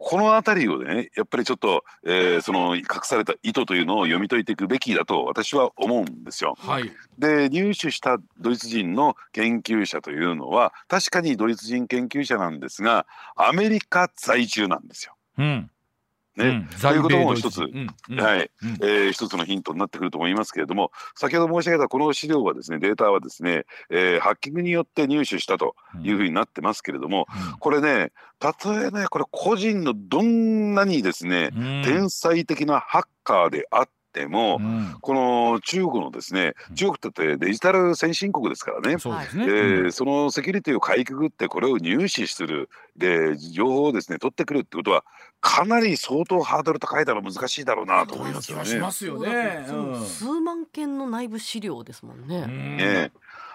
[0.05, 6.55] この辺りをねやっぱりちょっと、えー、その隠された意図というのを読み解いていくべきだと私は思うんですよ。
[6.59, 13.05] はい、で入手したドイツ人の研究者というのは確かにドイツ人研究者なんですが
[13.37, 15.15] アメリカ在住なんですよ。
[15.37, 15.69] うん
[16.35, 27.27] ね、うん、ということも一つ、うんうん、はい、うん、えー、一つのヒントになってくると思いますけれども先ほど申し上げたこの資料はですねデータはですね、えー、ハッキングによって入手したというふうになってますけれども、
[27.59, 31.51] これねたとえねこれ個人のどんなにですね、
[31.83, 45.03] 天才的なハッカーであってても、うん、この中国のですね中国ってデジタル先進国ですからね、そえー、そのセキュリティをかいくぐってこれを入手するで情報をですね取ってくるってことは
[45.41, 48.65] かなり相当ハードル高いだろう難しいだろうなと思いますよね。
[48.65, 52.47] しますよね、うん、数万件の内部資料ですもんね。
[52.47, 53.11] ね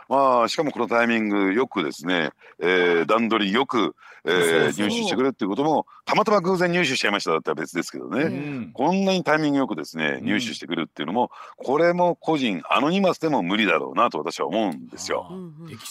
[0.09, 3.95] まあ、しかもこのタイミングよくですね、えー、段取りよく、
[4.25, 15.31] えー、入手してくれっていうこともたまたま偶然入手しちゃいましただったら別ですけどね、うん、こんなにタイミングよくですね入手してくるっていうのも、これも個人アノニマスでも無理だろうなと私は思うんですよ。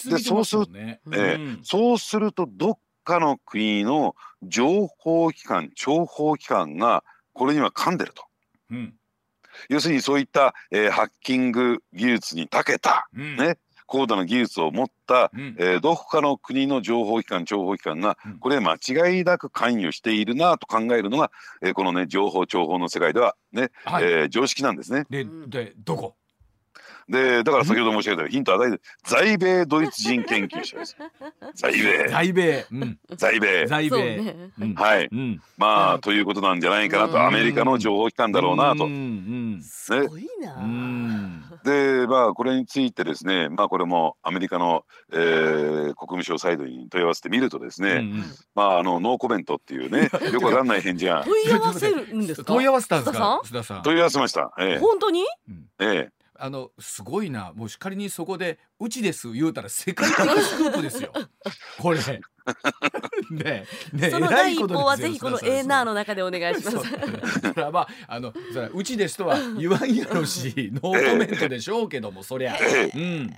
[0.10, 7.04] でそうする、えー、そうするとどっかの国の情報機関諜報機関が
[7.34, 8.26] これには噛んでると。
[8.72, 8.94] うん。
[9.70, 25.06] 要するにそういった、えー、ハッキング技術に長けた、うん、ね、高度な技術を持った、うん、えー、どこかの国の情報機関諜報機関がこれ間違いなく関与しているなと考えるのが、えー、このね情報諜報の世界ではね、はい、えー、常識なんですね。
[25.10, 26.16] ででどこ？
[27.10, 30.98] でだから先ほど申し上げたヒント与えて在米ドイツ人研究者です。
[31.56, 32.08] 在米。
[32.10, 32.66] 在米。
[32.72, 33.66] うん、在米。
[33.66, 33.98] 在米。
[34.58, 35.42] ね、はい、うん。
[35.58, 37.26] まあということなんじゃないかなと。
[37.26, 38.86] アメリカの情報機関だろうなと。
[38.86, 39.62] うん、ね。
[39.64, 40.58] すごいな。
[41.64, 52.54] でまあこれについてですねまあこれもアメリカの、えー、国務省サイドに問い合わせてみるとですね、うんうん、まああのノーコメントっていうね よくわかんない返事が問い合わせるんですか？
[52.54, 53.82] 問い合わせたんですか？
[53.84, 55.24] 問い合わせました、ええ、本当に、
[55.80, 57.52] ええあのすごいな。
[57.56, 61.12] もう仮にそこで「うちです」言うたら世界的スクープですよ。
[61.80, 62.00] これ。
[63.32, 64.10] ねね。
[64.10, 66.78] その第一報はぜひこのエーナーの中でお願いします。
[67.42, 72.56] だからまああのそれうちですとは言わんやろしノーコメントでしょうけどもそりゃ。
[72.96, 73.34] うん。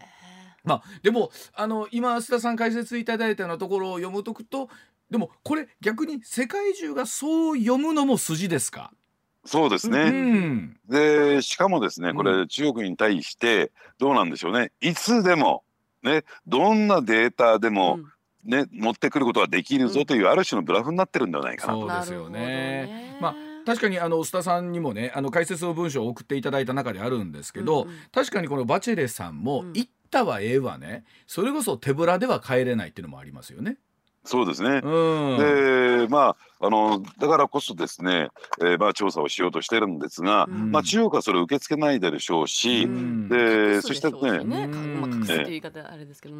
[0.63, 4.69] まあ、でもあの今須田さん解説いただいたようなところを読むとくと
[5.09, 8.91] でもこれ逆に世界中がそう読むのも筋ですか？
[9.45, 14.71] そうですね、うん、でしかもですねこれ中国に対してどうなんでしょうね。
[14.81, 15.63] いつでも
[16.03, 17.99] ねどんなデータでも、
[18.43, 21.73] ね、持ってくることができるぞというある種のブラフになってるんではないかな。
[21.73, 21.79] と。
[21.79, 23.17] そうですよね。
[23.21, 27.95] まあ確かにあの須田さんにもねあの解説の文章を送っていただいた中であるんですけど、うんうん。
[28.11, 29.73] 確かにこのバチェレさんもうん。
[29.73, 31.05] 行ったはええわね。
[31.27, 33.77] それこそ手ぶらでは帰れないっていうのもありますよね。
[34.25, 34.81] そうですね。
[34.83, 35.37] うん。
[35.37, 38.29] でまああのだからこそですね、
[38.61, 40.71] えーまあ調査をしようとしてるんですが、うん。
[40.71, 43.29] まあ中国はそれを受け付けないでしょうし、うん。
[43.29, 44.43] でそしてね。
[44.43, 46.35] ねかまあ隠すっていう言い方あれですけど、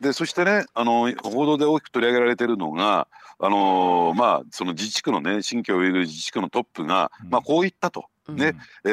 [0.00, 3.06] でそしてねあの報道で大きく取り上げられてるのが
[3.38, 7.30] あのまあその自治区のね新疆ウイグル自治区のトップが、うん。
[7.30, 8.06] まあこう言ったと。
[8.34, 8.88] ねえ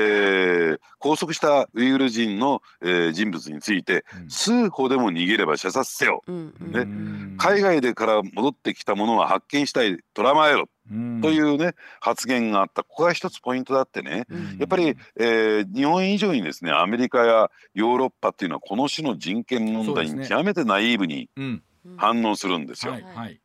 [0.75, 4.29] ー拘束したウイグル人の、えー人物についてうん。
[4.29, 6.71] 数歩でも逃げれば射殺せよ、うんうん。
[6.71, 7.35] ねうん。
[7.37, 10.67] 海外でから戻ってきたものは発見したい捕らまえろ。
[10.91, 11.21] うん。
[11.21, 12.83] というね、発言があった。
[12.83, 14.25] ここが一つポイントだってね。
[14.29, 14.57] うん。
[14.59, 21.63] やっぱり、えー日本以上にですねアメリカやヨーロッパっていうのはこの種の人権問題に極めてナイーブにうん。
[21.97, 22.93] 反応するんですよ。
[22.93, 23.03] はい。
[23.03, 23.39] はい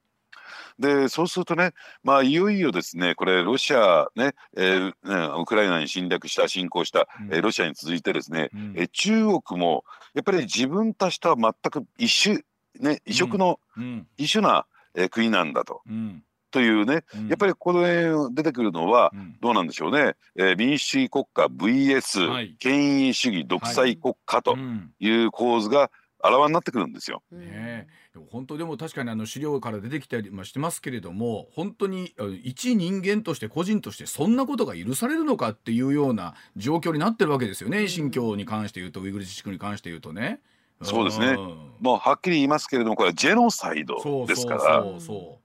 [0.81, 7.35] でそうするとね、まあ、いよいよですねこれロシアね、えーねウクライナに侵略した侵攻した、うん。
[7.35, 8.75] えーロシアに続いてですね、うん。
[8.77, 12.41] えー中国もやっぱり自分たちとは全く一種
[12.81, 14.07] ね異色のうん。
[14.17, 15.83] 異種な、えー国なんだと。
[15.87, 16.23] うん。
[16.51, 17.29] というねうん。
[17.29, 19.37] やっぱりこれ出てくるのはうん。
[19.41, 22.57] どうなんでしょうね、えー民主主義国家 VS、はい。
[22.59, 24.93] 権威主義独裁国家とうん。
[24.99, 25.91] いう構図が
[26.23, 27.23] あらわになってくるんですよ。
[27.33, 27.41] うん。
[27.41, 37.89] ねえでも本当でも確かにあの資料から出てきたりもしてますけれども本当にあ一人間として個人としてそんなことが許されるのかっていうような状況になってるわけですよね、うん。
[37.89, 40.41] 新疆に関して言うとウイグル自治区に関して言うとね。
[40.83, 41.33] そうですね。
[41.33, 44.83] んもうはっきり言いますけれどもこれはジェノサイドですから。
[44.83, 45.39] そうそ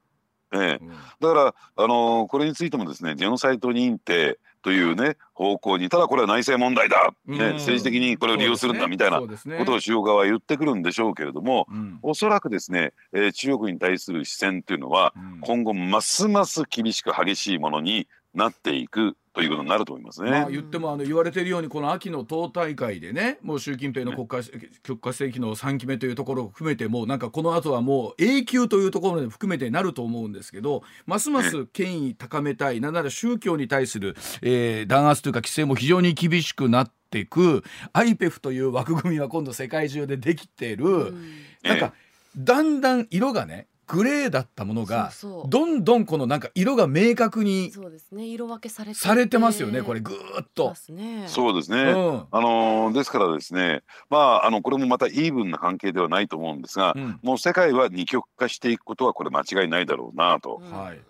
[0.54, 0.88] うええ。
[1.20, 7.54] だから、あのーこれについてもですねジェノサイド認定というね方向にただこれは内政問題だ、ねうん。
[7.58, 9.28] 政治的にこれを利用するんだみたいなこ
[9.64, 12.00] とを中国側は言ってくるんでしょうけれどもうん。
[12.02, 15.40] おそらくですね、えー中国に対する視線というのはうん。
[15.42, 20.32] 今後ますます厳しく激しいものになっていくということになると思いますね。
[20.32, 24.50] まあ、言ってもあの言われているようにこの秋の党大会でねもう習近平の国家
[24.82, 41.32] 国家主席の3期目というところを含めてもうなんかこの後はもう永久というところまで含めてなると思うんですけどますます権威高めたいなんなら宗教に対する、えー弾圧というか規制も非常に厳しくなっていく IPEF という枠組みは今度世界中でできてる、うん。
[41.64, 41.94] なんか
[42.38, 45.50] だんだん色がねグレーだったものがそうそう。
[45.50, 48.26] どんどんこのなんか色が明確にそうですね。
[48.26, 50.74] 色分けされてされてますよねこれぐーっと。
[50.76, 52.26] そうですね、うん。
[52.32, 53.84] あのーですからですね。
[54.10, 57.20] まああのこれもまたイーブンな関係ではないと思うんですが、うん。
[57.22, 60.62] もう世界は二極化していくことはこれ間違いないだろうなと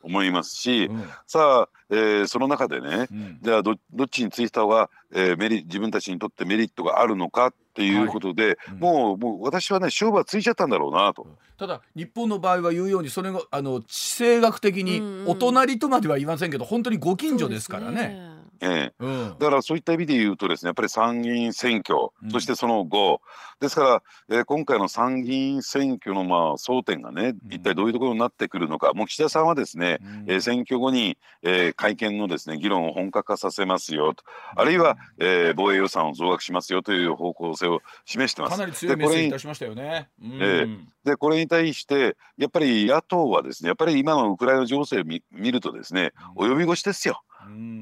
[0.04, 1.04] 思いますし、うん。
[1.28, 3.40] さあ、えーその中でねうん。
[3.42, 8.80] じゃあどどっちについた方が、えーメリ自分たちにとってメリットがあるのかっていうことで、うん。
[8.80, 11.26] もうもう私はね勝負はついちゃったんだろうなと。
[11.58, 15.30] ただ日本の場合は言うようにそれがあの地政学的にうんうん。
[15.30, 18.35] お隣とまでは言いませんけど本当にご近所ですからね。
[18.62, 18.94] ええ。
[19.00, 19.36] うん。
[19.40, 22.32] だからそういった意味で言うとですねやっぱり参議院選挙、うん。
[22.32, 23.22] そしてその後。
[23.60, 27.54] ですから、えー今回の参議院選挙のまあ争点がねうん。
[27.54, 30.26] 一体どういうところになってくるのか、もう岸田さんはですね、うん。
[30.28, 34.24] えー選挙後に、えー会見のですね議論を本格化させますよと。
[34.56, 38.52] あるいは、えー防衛予算を増額しますよという方向性を示してます。
[38.52, 40.10] かなり強いメッセージいたしましたよね。
[40.22, 40.40] うん。
[40.42, 40.68] え
[41.06, 47.22] でこれに対してやっぱり野党はですねやっぱり今のウクライナ情勢を見見るとですね及び腰ですよ。
[47.22, 47.35] うん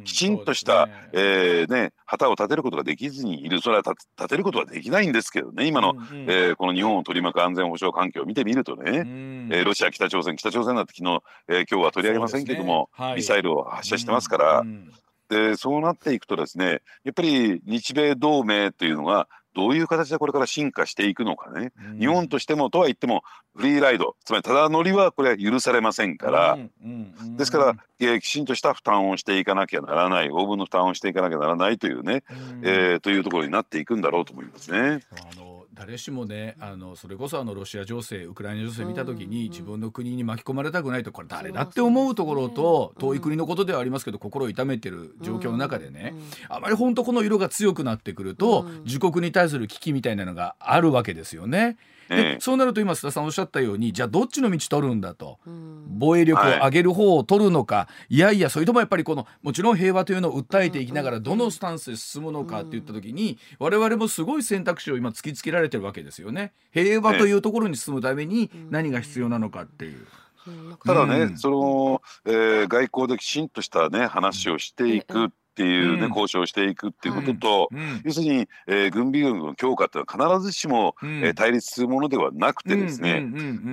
[0.04, 0.94] きちんとした、ね。
[1.14, 3.62] えーね、旗を立てることができずにいる。
[3.62, 5.66] それは立立てることはできないんですけどね。
[5.68, 6.06] 今の、うんうん。
[6.30, 9.50] えーこの日本を取り巻く安全保障環境を見てみるとね、うん。
[9.52, 13.06] えーロシア北朝鮮北朝鮮だって昨日、えー今日は取り上げませんけども、ね。
[13.06, 13.16] はい。
[13.18, 14.92] ミサイルを発射してますから、うん
[15.30, 22.00] でそうなっていくとですねやっぱり日米同盟というのがどういう形でこれから進化していくのかね、うん。
[22.00, 23.24] 日本としてもとは言っても
[23.56, 32.62] フリーライドつまりただ乗りはこれは許されませんから、うんうんうんですから、えーきちんとした負担をしていかなきゃならない応分の負担をしていかなきゃならないというね、うん。
[32.64, 35.02] えーというところになっていくんだろうと思いますね。
[35.12, 46.14] あの誰しもねあのそれこそあのロシア情勢ウクライナ情勢見た時に、うん自分の国に巻き込まれたくないとこれ誰だって思うところと、遠い国のことではありますけど心を痛めてる状況の中でね、
[46.50, 46.56] うん。
[46.56, 48.84] あまり本当この色が強くなってくると、うん。
[48.84, 51.78] 自国に対する危機みたいなのがあるわけですよね。
[52.10, 52.38] でええ。
[52.40, 55.40] そうなると今須田さんおっしゃったようにじゃあどっちの道取るんだと。
[55.46, 55.86] うん。
[55.88, 61.24] 防衛力を上げる方を取るのか、い、やいやそれともやっぱりこのもちろん平和というのを訴えていきながらうん。
[61.24, 66.54] どのスタンスで進むのかっていった時に我々もすごい選択肢を今突きつけられてるわけですよね。
[66.72, 70.08] 平和というところに進むために何が必要なのかっていう。
[70.86, 71.38] ただね、うん。
[71.38, 76.10] その、えー外交できちんとしたね話をしていくっっていうね、うん。
[76.10, 78.02] 交渉をしていくっていうことと、うん。
[78.04, 81.24] 要するに、えー軍備力の強化っていうのは必ずしも、うん。
[81.24, 83.24] えー対立するものではなくてですね、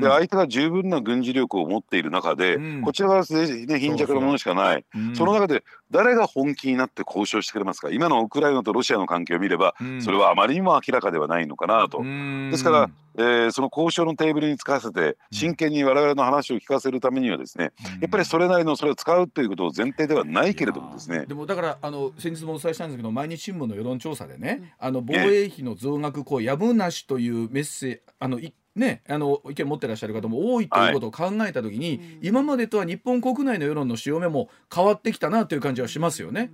[0.01, 2.83] で相手が十分な軍事力を持っている中で、うん。
[2.83, 4.85] こちらがねね貧弱なものしかない。
[4.95, 5.17] うん。
[5.17, 7.91] その中で誰が本気になって交渉してくれますか？
[7.91, 10.03] 今のウクライナとロシアの関係を見れば、うん。
[10.03, 11.99] それはあまりにも明らかではないのかなと。
[11.99, 12.51] うん。
[12.51, 21.27] ですから、えーその交渉のテーブルにつかせて真剣に我々の話を聞かせるためにはですねやっぱりそれなりのそれを使うということを前提ではないけれどもですね。
[21.27, 36.51] でもだからあの先日もお伝えしたんですけど毎日新聞の世論調査でね、あの防衛費の増額こうやむなしというメッセージあのいね、あの意見持ってらっしゃる方も多いということを考えたときに、今までとは日本国内の世論の潮目も変わってきたなという感じはしますよね。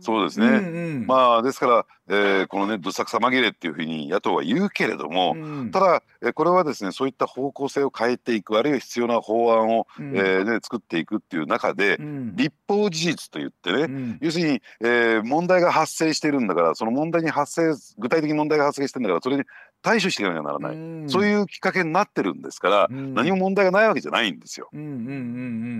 [0.00, 0.58] そうですね、うんう
[1.00, 1.06] ん。
[1.06, 5.70] まあですから、えーこのねどさくさ紛れっていうふうに野党は言うけれども、うん。
[5.70, 10.16] ただ、えーこれはですねそういった方向性を変えていくあるいは必要な法案を、うん。
[10.16, 12.36] えーね、作っていくっていう中で、うん。
[12.36, 14.18] 立法事実といってね、うん。
[14.20, 19.42] 要するに、えー問題が発生してるんだからその問題に発生具体的に問題が発生してるんだからそれに
[19.80, 21.08] 対処していかなきゃならない、うん。
[21.08, 23.14] そういうきっかけになってるんですから、うん。
[23.14, 24.68] 何も問題がないわけじゃないんですよ。
[24.72, 24.96] うんうんうんう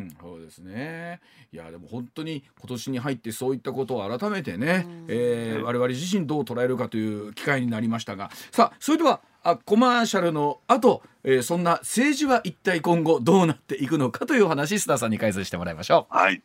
[0.07, 0.17] ん。
[0.21, 1.21] そうですね。
[1.51, 8.31] いやでも本当に今年に入ってそういったことを改めてね、えー我々自身どう捉えるかという機会になりましたが。
[8.53, 16.15] さあそれではあコマーシャルの後、えーそんな政治は一体今後どうなっていくのかというお話須田さんに解説してもらいましょう。
[16.15, 16.43] はい。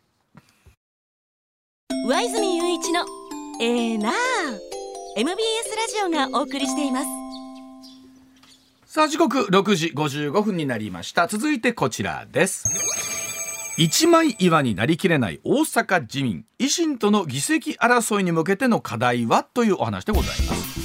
[2.06, 3.04] 上泉雄一の
[3.60, 4.12] えーなあ
[5.16, 5.36] MBS
[6.02, 7.06] ラジオがお送りしています。
[8.86, 11.26] さあ時刻6時55分になりました。
[11.26, 13.13] 続いてこちらです
[13.76, 20.83] 一枚岩になりきれない大阪自民維新との議席争いに向けての課題はというお話でございます。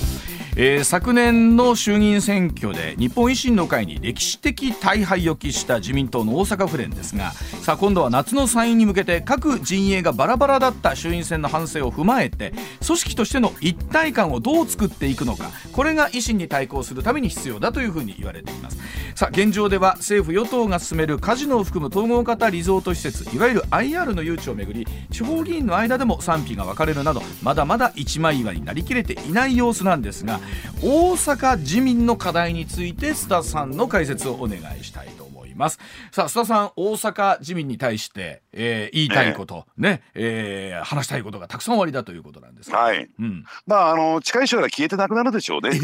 [0.62, 12.52] えー昨年の衆議院選挙で日本維新の会に歴史的大敗を喫した自民党の大阪府連ですがさあ今度は夏の参院に向けて各陣営がバラバラだった衆院選の反省を踏まえて
[12.86, 18.80] 組織としての一体感をどう作っていくのかこれが維新に対抗するために必要だというふうに言われています。
[19.20, 30.40] さあ現状では政府与党が進めるカジノを含む統合型リゾート施設いわゆる IR の誘致をめぐり地方議員の間でも賛否が分かれるなどまだまだ一枚岩になりきれていない様子なんですが
[30.82, 35.80] 大阪自民の課題について須田さんの解説をお願いしたいと思います。
[36.12, 42.80] さあ須田さん大阪自民に対して、えー言いたいこと、ねえー話したいことがたくさんおありだということなんですが。
[42.80, 43.10] はい。
[43.20, 45.70] うん、まああの近い将来消えてなくなるでしょうね。
[45.74, 45.78] え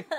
[0.00, 0.04] ー。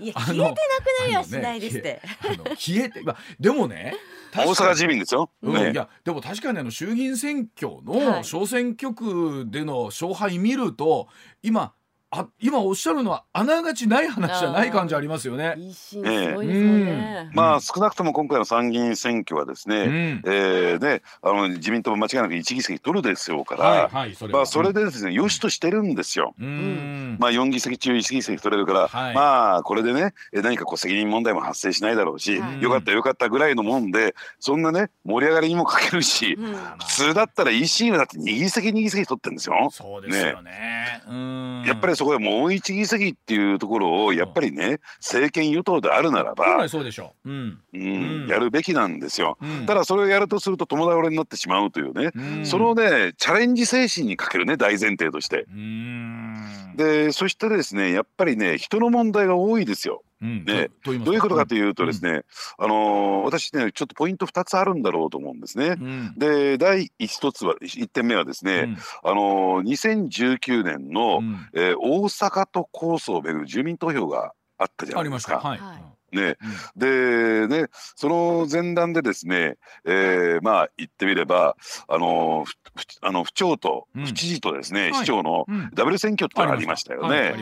[0.00, 0.56] いや消えてなく
[1.02, 3.94] なりはしないですって、あの 消えて、まあ、でもね
[4.34, 5.30] 大阪自民ですよ。
[5.42, 7.82] うんねいやでも確かにあの衆議院選挙はい。
[8.18, 11.08] の小選挙区での勝敗見ると
[11.42, 11.74] 今
[12.12, 15.54] あ今おっしゃるのはあながちない話じゃない感じありますよね。
[15.56, 16.84] 維新すごいですもん。
[16.84, 20.22] ね、まあ少なくとも今回の参議院選挙はですね、うん。
[20.26, 24.40] えーねあの自民党も間違いなく一議席取るでしょうから、はいはいそれは。
[24.40, 26.34] まあそれでですね良しとしてるんですよ。
[26.40, 27.16] うん。
[27.20, 29.14] まあ4議席中1議席取れるから、はい。
[29.14, 36.54] まあこれでねえ何かこう責任問題も発生しないだろうし、はいよかったよかったぐらいのもんでそんなね盛り上がりにも欠けるし、うん。
[36.54, 39.68] 普通だったら維新はだって2議席2議席取ってるんですよ。
[39.70, 41.02] そうですよね。
[41.08, 41.64] うん。
[41.64, 47.30] やっぱりそこでもう1議席っていうところをやっぱりね政権与党であるなら本ば来、そうでしょう。
[47.30, 47.82] うんうん
[48.22, 49.36] うんやるべきなんですよ。
[49.42, 55.44] うんただそれをやるとすると共倒れになってしまうというね、うんそのねチャレンジ精神に欠けるね大前提として。
[55.50, 60.02] うんでそしてですねやっぱりね人の問題が多いですよ。
[60.22, 60.44] うん。
[60.44, 62.22] ねとと言ますどういうことかというとですね、
[62.58, 65.76] あのー私ねちょっとポイント2つあるんだろうと思うんですね。
[65.80, 66.14] うん。
[66.16, 70.08] で第1つは1点目はですね、あのー
[70.40, 71.48] 2019年の、うん。
[71.54, 75.40] えー大阪都構想をめぐる住民投票があったじゃありないでか。
[75.42, 75.64] ますした。
[75.66, 75.82] はい。
[76.12, 76.36] はいね、
[76.76, 77.48] うん。
[77.48, 81.56] でねその前段でですね、えーまあ言ってみれば
[81.88, 82.44] あの
[83.02, 84.06] あの府長とうん。
[84.06, 84.94] 府知事とですね、はい。
[84.94, 85.70] 市長のうん。
[85.74, 87.34] ダブル選挙ってありましたよね。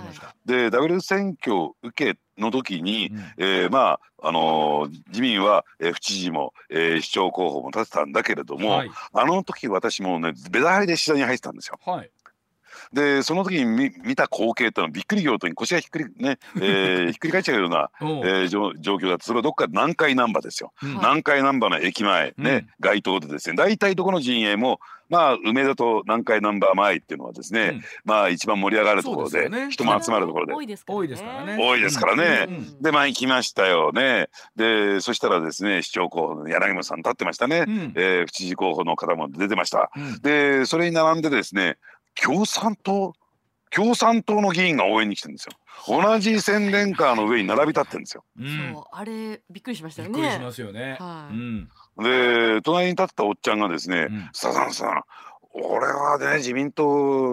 [0.45, 3.19] でダブル選挙を受けの時に、うん。
[3.39, 8.91] えーまああのー自民は、えー府知事も、えー市長候補も立てたんだけれども、はい。
[9.13, 11.79] あの時私もねベダ張りで取材に入ってたんですよ。
[11.85, 12.11] はい。
[12.93, 20.73] でその時に見見た光景ってのはびっくり仰天に腰がひっくりね、 えーひっくり返っちゃうような、 えー状状況だとそれはどっか南海難波ですよ。
[20.83, 20.91] うん。
[20.95, 22.69] 南海難波の駅前ね、うん。
[22.81, 23.57] 街頭でですね。
[23.57, 27.83] 大体どこの陣営もまあ梅田と南海難波前っていうのはですね、うん。
[28.05, 30.55] まあ一番盛り上がるところで人も集まるところで。
[30.55, 30.99] 多いですから
[31.45, 31.57] ね。
[31.59, 32.27] 多いですからね。
[32.27, 32.75] 多いですからね。
[32.77, 32.83] うん。
[32.83, 34.29] でまあ行きましたよね。
[34.57, 37.65] でそしたらですね市長候補の柳本さん立ってましたね。
[37.67, 37.93] うん。
[37.97, 39.91] えー府知事候補の方も出てました。
[39.97, 40.21] うん。
[40.21, 41.79] でそれに並んでですね
[42.15, 43.15] 共産党
[43.71, 45.53] 共産党の議員が応援に来てるんですよ。
[45.87, 48.25] 同じ宣伝カーの上に並び立ってるんですよ。
[48.39, 50.97] うんそうあれびっくりしましたよびっくりしねますよね。
[50.99, 51.69] はいうん
[52.03, 55.03] で隣に立ったおっちゃんがですねうん「佐々さん
[55.53, 56.85] 俺はね自民党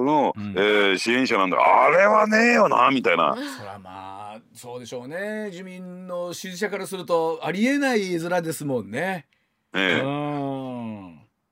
[0.04, 3.36] の、うんえー支援者なんだあれはねえよなみたいな。
[3.58, 9.28] そらまあそうでしょうね自民の支持者からするとありえない絵面ですもんね。
[9.74, 10.75] ええうん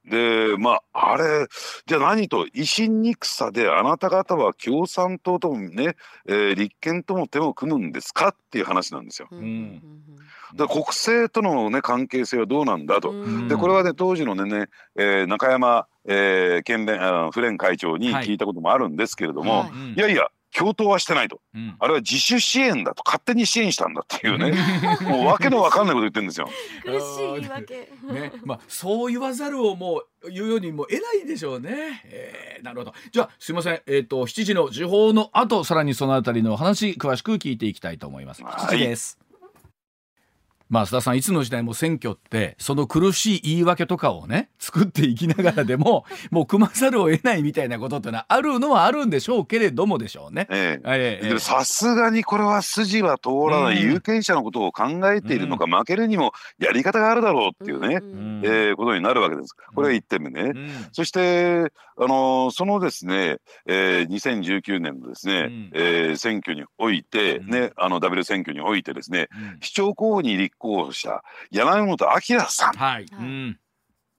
[0.09, 1.47] でまああれ
[1.85, 5.95] じゃあ何と維新に草であなた方は共産党ともね、
[6.27, 9.27] えー立憲とも手を組むんですかっていう話なんですよ。
[9.31, 9.81] うん。
[10.55, 13.11] で国政との、ね、関係性はどうなんだと。
[13.11, 13.47] うん。
[13.47, 18.25] でこれはね当時のねね、えー中山、えー県連あ府連会長にはい。
[18.25, 19.69] 聞いたこともあるんですけれども、はい。
[19.69, 19.93] うん。
[19.93, 20.27] い、やいや
[20.57, 24.53] 共闘はしてないとうんあれは自主支援だと勝手に支援したんだっていうね
[25.01, 26.49] もう訳のわかんないこと言ってるんですよ。
[26.83, 27.89] 苦しい言い訳。
[28.11, 32.01] ね、まあそう言わざるをもう言うようにも得ないでしょうね。
[32.05, 32.93] えーなるほど。
[33.11, 33.81] じゃあすいません。
[33.87, 38.43] えっ、と7時の時報の後さらにそのあたりの話詳しく聞いていきたいと思います。
[38.43, 39.19] はい7時です。
[40.73, 50.47] まあ須田さんいつの時代も選挙ってその苦しい言い訳とかをね作っていきながらでも もう組まざるを得ないみたいなことってのはあるのはあるんでしょうけれどもでしょうね。
[50.49, 51.21] ええ。
[51.23, 58.41] ええさすがにこれは筋は通らないうん有権者のことを考えているのか、負けるにもやり方があるだろうっていうね、ん。
[58.43, 59.55] えーことになるわけです。
[59.75, 60.41] これが1点目ね。
[60.41, 60.69] うん。
[60.91, 65.69] そして、あのーそのですね、えー2019年のですね、うん。
[65.73, 67.49] えー選挙において、うん。
[67.49, 69.57] ね、あの W 選挙においてですね、うん。
[69.61, 73.05] 市長候補に立候補した柳本明さん、はい。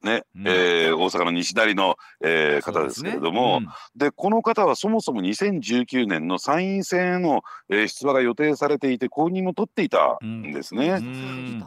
[0.05, 0.47] ね、うん。
[0.47, 3.63] えー大阪の西成の、えー方ですけれども、
[3.97, 10.99] でこの方はそもそも2019年の参院選への、えー出馬が予定されていて公認も取っていたんですね。
[10.99, 11.65] ん。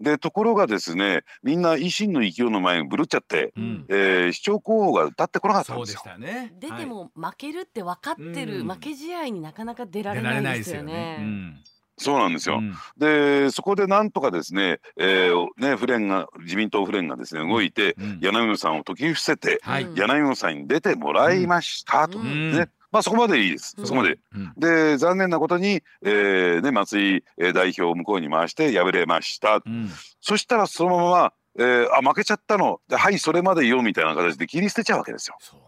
[0.00, 3.62] でところがですねみんな維新の勢いの前にぶるっちゃって、うん。
[3.62, 6.18] うんえー市長候補が立ってこなかったんそうですよ。
[6.18, 6.52] ね。
[6.58, 8.68] 出ても負けるって分かってる、うん。
[8.68, 11.16] 負け試合になかなか出ら出られれなないいですすよねね。。
[11.20, 11.64] うん
[12.02, 12.58] そうなんですよ。
[12.58, 12.74] うん。
[12.98, 18.18] でそこでなんとかですね,、えーね府連が自民党府連がですね動いて、うん。
[18.20, 19.60] 柳本さんを解き伏せて、
[19.94, 22.52] 柳本さんに出てもらいましたと、うん。
[22.52, 22.68] ね。
[22.90, 23.86] まあそこまでいいです、うん。
[23.86, 24.18] そこまで。
[24.34, 24.52] うん。
[24.58, 29.90] で残念なことに、えーね、松井えー代表を向こうに回して敗れました、うん。
[30.20, 32.80] そしたらそのまま、えーあ負けちゃったの。
[32.88, 35.36] ではいそれまでよみたいな形で切り捨てちゃうわけですよ。
[35.40, 35.60] そう。
[35.60, 35.61] ね。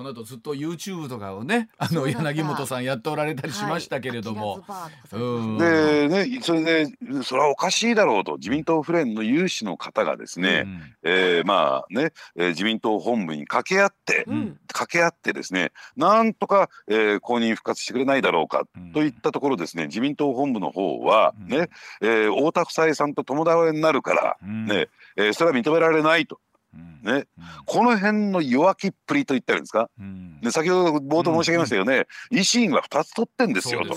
[0.00, 4.64] その後ずっと YouTube とかをね、あの柳本さんやっておられたりしましたけれども。
[5.12, 5.58] うん。
[5.58, 6.86] でねそれで
[7.22, 10.66] それはおかしいだろうと自民党府連の有志の方がですね、
[11.02, 14.34] えーまあね、えー自民党本部に掛け合って、うん。
[14.34, 18.92] うん掛け合ってですねなんとか、えー公認復活してくれないだろうかうん。
[18.92, 21.48] といったところですね自民党本部の方はうん。
[21.48, 21.68] ね、
[22.00, 24.64] えー太田夫妻さんと共倒れになるから、うん。
[24.64, 24.88] ね
[25.18, 26.40] えーそれは認められないと
[26.74, 27.00] うん。
[27.02, 27.24] ね。
[27.66, 29.88] この辺の弱気っぷりと言ったらいいんですか？
[29.98, 30.40] うん。
[30.40, 33.94] で先ほど冒頭申し上げましたよね、維新は2つ取ってんですよと。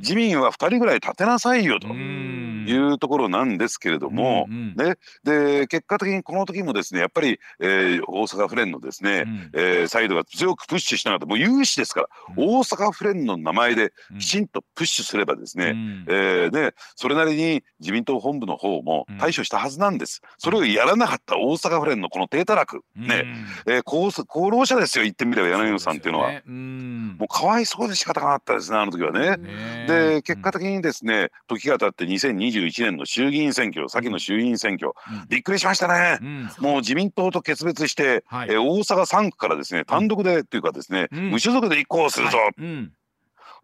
[0.00, 1.88] 自民は2人ぐらい立てなさいよと。
[1.88, 9.50] うんいうところなんですけれども、うんうんね、で結果的にこの時もですねやっぱり、えー大阪府連のですね、うん。
[9.54, 12.44] えーサイドが強くプッシュしながらもう有志ですから、うん。
[12.56, 16.04] 大阪府連の名前できちんとプッシュすればですね、うん。
[16.08, 23.24] えーでそれなりに自民党本部の方も対処したはずなんです、それをやらなかった大阪府連のこの低たらく、ね。
[23.66, 26.26] えー功功労者ですよ言ってみれば柳野さんっていうのは。
[26.26, 26.42] そうね。
[26.46, 27.16] うん。
[27.18, 29.36] もうかわいそうで仕方がなかったですねあの時はね。
[29.36, 32.06] ねで結果的にですね時が経って
[32.66, 34.92] 2021年の衆議院選挙先の衆議院選挙。
[35.10, 35.28] うん。
[35.28, 36.18] びっくりしましたね。
[36.20, 36.50] うん。
[36.60, 38.48] もう自民党と決別して、はい。
[38.50, 41.30] えー大阪3区からですね単独でっていうかですね、うん。
[41.30, 42.50] 無所属で立候補するぞ、はい。
[42.58, 42.92] うん。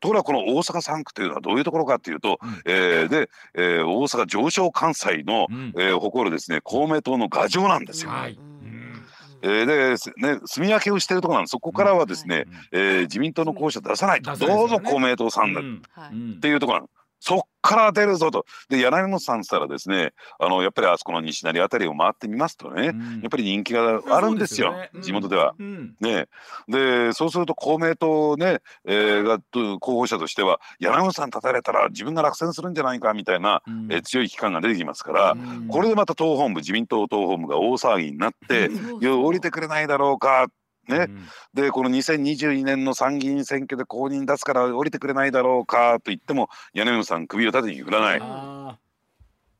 [0.00, 2.62] ところがこの大阪3区というのはどういうところかっていうと、うん。
[2.66, 5.72] えーで、えー大阪上昇関西の、うん。
[5.78, 8.10] えー誇るですね公明党の牙城なんですよ。
[8.10, 8.32] はい。
[8.32, 9.02] うん。
[9.42, 11.50] えーで、すね、住み分けをしているところなんです。
[11.52, 15.82] そこからはですね、えー自民党の候補者出さないと、どうぞ公明党さんだ、っうん。
[15.92, 16.54] はいうんてい。
[16.54, 16.90] うところなの。
[17.20, 18.44] そっから出るぞと。
[18.68, 23.20] で柳本さんっつったらですねあのやっぱりあそこの西成あたりを回ってみますとね、うん。
[23.20, 24.74] やっぱり人気があるんですよ。
[25.00, 25.54] 地元では。
[25.58, 25.94] うん。
[26.00, 26.28] ね、
[26.68, 33.88] でそうすると公明党ね、えーがと候補者としては柳本さん立たれたら自分が落選するんじゃないかみたいな、うん。
[33.90, 35.68] えー強い危機感が出てきますから、うん。
[35.68, 40.46] これでまた党本部自民党党本部が大騒ぎになってうん「いや降りてくれないだろうか」
[40.88, 41.28] ね、うん。
[41.54, 48.18] でこの2022年の参議院選挙で公認出すから降りてくれないだろうかと言っても柳本さん首を縦に振らない。
[48.20, 48.78] あ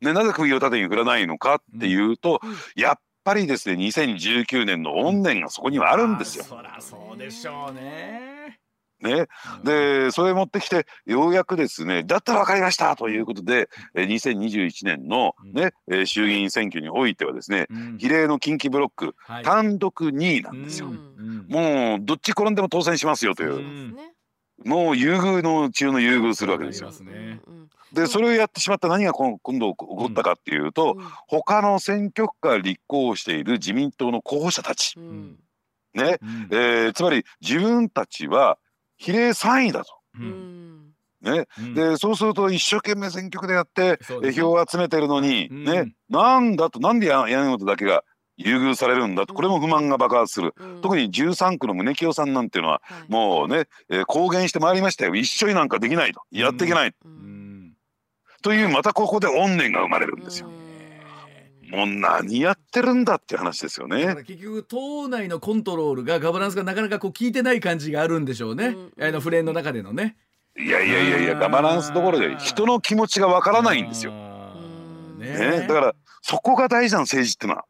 [0.01, 2.57] ね、なぜ首を縦に振らないのかっていうと、うん。
[2.81, 6.45] やっぱりですね2019年の怨念がそこにーはあるんですよ。
[6.45, 8.36] そりゃそうでしょうね
[9.01, 9.27] ね、
[9.63, 12.97] でそれ持ってきてようやくですねだったら分かりました！
[12.97, 17.99] ということでえー2021年の、ねえー衆議院選挙においてはですねうん。
[17.99, 19.45] 比例の近畿ブロックはい。
[19.45, 20.87] 単独2位なんですよ。
[20.89, 20.95] うん。
[20.95, 21.47] うん。
[21.49, 23.97] もうどっち転んでも当選しますよという。
[24.65, 26.91] もう優遇の中の優遇するわけですよ。
[27.93, 31.05] でそれをやってしまった何がこ今度起こったかっていうと、うん。
[31.29, 34.95] 他の選挙区から立候補している自民党の候補者たち。
[34.97, 35.37] ううんん。
[35.95, 36.49] ね、うん。
[36.51, 38.59] えーつまり自分たちは
[38.97, 39.93] 比例3位だと。
[40.19, 40.29] ううん。
[40.29, 40.93] ん
[41.23, 41.75] ね、うん。
[41.75, 44.33] でそうすると一生懸命選挙区でやって、ね。
[44.33, 45.65] 票を集めてるのに、うん。
[45.65, 45.95] ね。
[46.09, 48.05] なんだとなんでや柳本だけが
[48.37, 50.81] 優遇されるんだとこれも不満が爆発する、うん。
[50.83, 53.11] 特に13区の宗清さんなんていうのははい。
[53.11, 55.15] もうね、えー公言してまいりましたよ。
[55.15, 56.23] 一緒になんかできないと。
[56.31, 56.95] やっていけない、
[58.43, 60.51] というまたここで怨念が生まれるんですよ。
[61.71, 64.15] もう何やってるんだっていう話ですよね。
[64.27, 69.05] 結局党内のコントロールがガバナンスがなかなかこう効いてない感じがあるんでしょうね、うん。
[69.05, 70.17] あのフレーンの中でのね。
[70.59, 74.13] いやいやいやいやガバナンスどころで人の気持ちがわからないんですよ。
[75.19, 75.67] ね、ね。
[75.67, 77.65] だからそこが大事なの政治ってのは。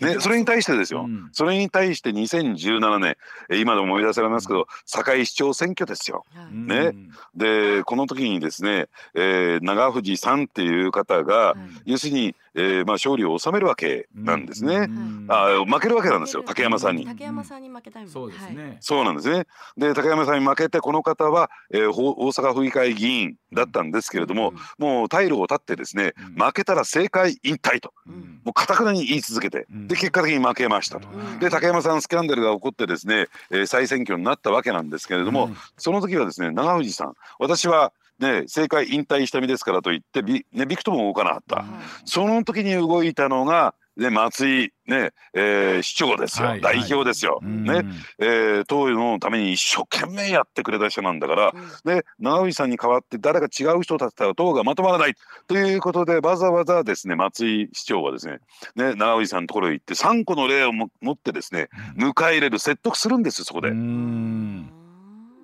[0.00, 1.28] ね、それに対してですよ、うん。
[1.32, 3.16] それに対して2017年
[3.48, 6.24] えー今でも思い出されますけど堺市長選挙ですよ。
[6.34, 6.44] はい。
[6.46, 6.92] うんね。
[7.36, 11.56] でこの時にですね、えー長藤さんっていう方が、は
[11.86, 14.76] い要するに、えーまあ、勝利を収めるわけなんですね。
[14.76, 17.06] うんあ負けるわけなんですよ竹山さんに。
[17.06, 18.12] 竹山さんに負けたいもん。
[18.12, 19.46] そうですね、そうなんですね。
[19.76, 26.44] で竹山さんに負けてこの方は、えーほ大阪府議会議員だったんですけれども、もう退路を断ってですね、うん。
[26.44, 27.92] 負けたら政界引退と。
[28.06, 28.40] うん。
[28.44, 29.88] もう堅くなに言い続けて、うん。
[29.88, 31.08] で結果的に負けましたと。
[31.08, 31.38] うん。
[31.38, 35.56] で竹山さんスキャンダルが起こってですね、えー再選挙になったわけなんですけれども、うん。
[35.78, 37.92] その時はですね長藤さん私は
[38.22, 41.66] ね政界引退した身ですからと言ってびねびくとも動かなかった、うん。
[42.04, 46.60] その時に動いたのがね松井ね、えー市長ですよ、はい。
[46.60, 47.64] 代表ですよ、うん。
[47.64, 47.82] ね、
[48.18, 51.52] えー党のために一生懸命やってくれた人なんだから、
[51.84, 55.14] で長藤さんに代わって誰か違う人たら党がまとまらない。
[55.46, 58.38] ということでわざわざですね松井市長はですね
[58.74, 63.68] ね長藤さんのところへ行って3個の例をも持ってですね迎え入れる説得するんですそこで。
[63.68, 64.71] うん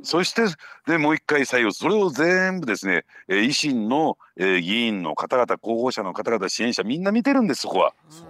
[0.08, 0.42] そして
[0.86, 7.92] でもう一回採用それを全部ですね、えー維新の、えー議員の方々候補者の方々支援者みんな見てるんですそこは。
[8.08, 8.24] そ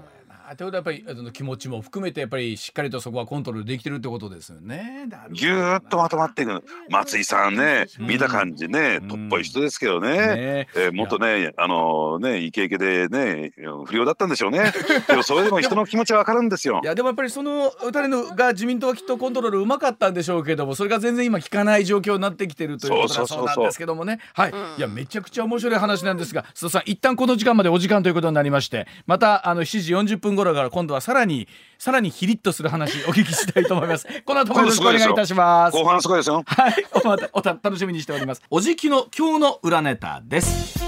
[0.49, 5.07] うやなということはやっぱりあの気持ちも含めてやっぱりしっかりとそこはコントロールできてるってことですよね。
[5.33, 8.07] ぎゅーっとまとまっていく松井さんねうん。
[8.07, 9.09] 見た感じねうん。
[9.09, 10.09] とっぽい人ですけどね。
[10.09, 10.69] ね。
[10.75, 13.53] えー、もっとね、あのね、イケイケでね、
[13.87, 14.73] 不良だったんでしょうね。
[15.09, 16.81] でも、それでも人の気持ちはわかるんですよ。
[16.83, 16.87] い。
[16.87, 23.47] やでもやっぱりその二人のが自民党はきっとコントロールうまかったんでしょうけどもそれが全然今効かない状況になってきてるということそうそうそうそう。
[23.47, 24.21] だそうなんですけどもね。
[24.35, 34.07] はい、いやめちゃくちゃ面白い話なんですが須田さん一旦この時間までお時間ということになりましてまたあの7時40分頃から今度はさらにさらにヒリッとする話お聞きしたいと思います。
[34.25, 35.77] この後もよろしくお願いいたします。
[35.77, 36.43] 後半すごいですよ。
[36.47, 36.87] はい、
[37.33, 38.43] おおた楽しみにしております。
[38.51, 40.79] おじきの今日の裏ネタです。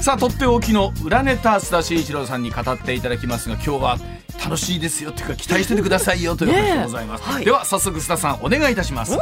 [0.00, 3.98] さあとっておきの裏ネタ須田慎一郎さんに語っていただきますが今日は
[4.42, 7.44] 楽しいですよというか期待しててくださいよということでございます、はい。
[7.44, 9.18] では早速須田さんお願いいたします、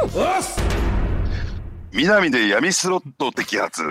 [1.93, 3.81] 南で闇スロット摘発、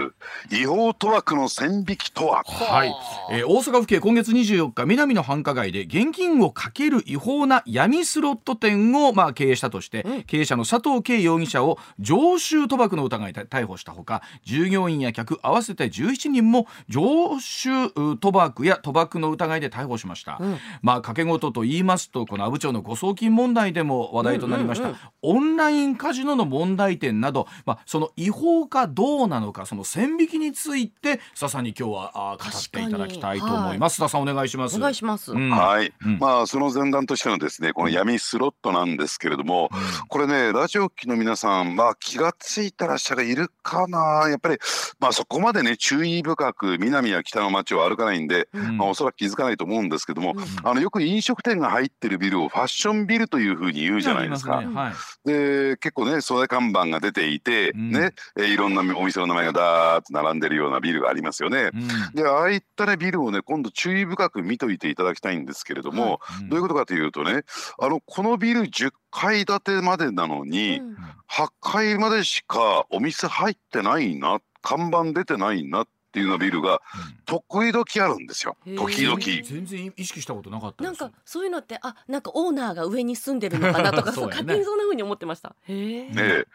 [0.50, 2.44] 違法賭博の線引きとは？
[2.44, 2.94] はい、
[3.32, 20.38] えー大阪府警今月24日南の繁華街で現金をかける違法な闇スロット店をまあ経営したとして、経営者の佐藤圭容疑者を常習賭博の疑いで逮捕したほか従業員や客合わせて11人も常習う賭博や賭博の疑いで逮捕しました、
[20.82, 24.92] まあ掛け事と言いますとこの阿武町の誤送金問題でも話題となりました、
[25.22, 34.76] オンラインカジノの問題点など、まあ、その違法かどうなのかその線引きについて須田さんに今日はあー語っていただきたいと思います、須田さんお願いします。
[34.76, 35.32] お願いします。
[35.32, 35.50] うん。
[35.50, 36.18] はい、うん。
[36.18, 39.70] まあその前段としてのですねこの闇スロットなんですけれども、
[40.08, 44.26] これねラジオ機の皆さんまあ気がついたらっしゃがいるかな。
[44.28, 44.58] やっぱり
[44.98, 48.78] まあそこまでね注意深く南や北の街を歩かないんで、うん。
[48.78, 50.34] まあおそらく気づかないと思うんですけども、
[50.64, 54.60] あのよく飲食店が入ってるビルをファッションビルというふうに言うじゃないですか。
[54.60, 54.74] すね。
[54.74, 54.94] はい。
[55.24, 58.12] で結構ね袖看板が出ていて、うんね。
[58.36, 61.70] えーいろんなお店の名前がダーッと並んでるようなビルがありますよね。
[61.74, 61.88] うん。
[62.14, 66.48] でああいったねビルをね今度注意深く見といていただきたいんですけれども、うん。
[66.48, 67.42] どういうことかというとね
[67.78, 70.96] あのこのビル10階建てまでなのに、うん。
[71.30, 76.80] 8階までしかお店入ってないな看板出てないなっていうようなビルが
[77.26, 78.56] 時々あるんですよ。
[78.64, 78.76] へー。
[78.76, 79.18] 時々。
[79.44, 81.00] 全然意識したことなかったです。
[81.00, 84.36] なんかそういうのってあなんかオーナーが上に住んでるのかなとか そうやね。
[84.36, 85.54] 勝手にそんな風に思ってました。
[85.68, 86.04] へえ。
[86.04, 86.46] ねえ、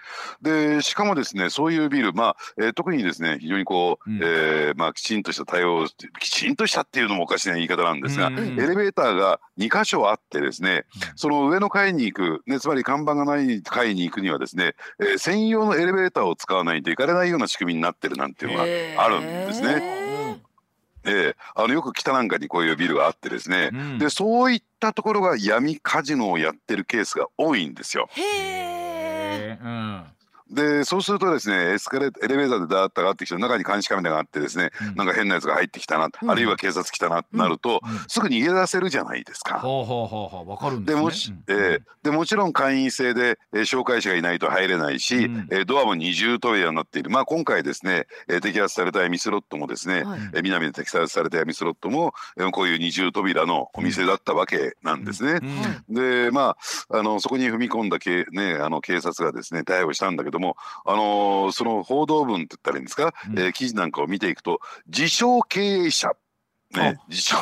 [0.41, 4.19] でしかもですねそういうビル、まあえー特にですね非常にこう、うん。
[4.23, 5.85] えーまあ、きちんとした対応
[6.19, 10.85] きちんとしたっていうのもおかしな言い方なんですが、うんエレベーターが2箇所あってですね、
[11.15, 18.63] その上の階に行く、ね、つまり看板がない階に行くにはですね、えー専用のエレベーターを使わないと行かれないような仕組みになってるなんていうのが
[19.03, 19.75] あるんですね。
[19.75, 20.41] ね。
[21.03, 28.07] えーあのよく北なんかにこういうビルがあってですね、うんでそういったところが闇カジノをやってるケースが多いんですよ。
[28.11, 29.57] へえ。
[29.59, 30.05] へーうん
[30.51, 34.95] でそうするとですねエスカレエレベーターでダーッと上がってきて中に監視カメラがあってですね、うん。
[34.95, 36.31] なんか変なやつが入ってきたな、うん。
[36.31, 37.99] あるいは警察来たなってなると、うん。
[38.07, 39.59] すぐ逃げ出せるじゃないですか。
[39.59, 40.99] ほうほうほうほうわかるんでね。
[40.99, 41.43] ですもし、うん。
[41.47, 45.47] えーでもちろん会員制で、えー紹介者がいないと入れないし、うん。
[45.51, 50.19] えードアも二重扉になっている、まあ、今回ですね、えー摘発されたエミスロットもですね、はい。
[50.33, 55.39] えー南で摘発されたエミスロットも、えーこういう二重扉のお店だったわけなんですね。
[55.89, 56.57] でま
[56.89, 63.39] あ、あのそこに踏み込んだけ、ね、あの警察がですね逮捕したんだけども、あのーその報道文って言ったらいいんですか、うん。
[63.39, 66.11] えー記事なんかを見ていくと自称経営者、
[66.71, 67.35] ね、自称。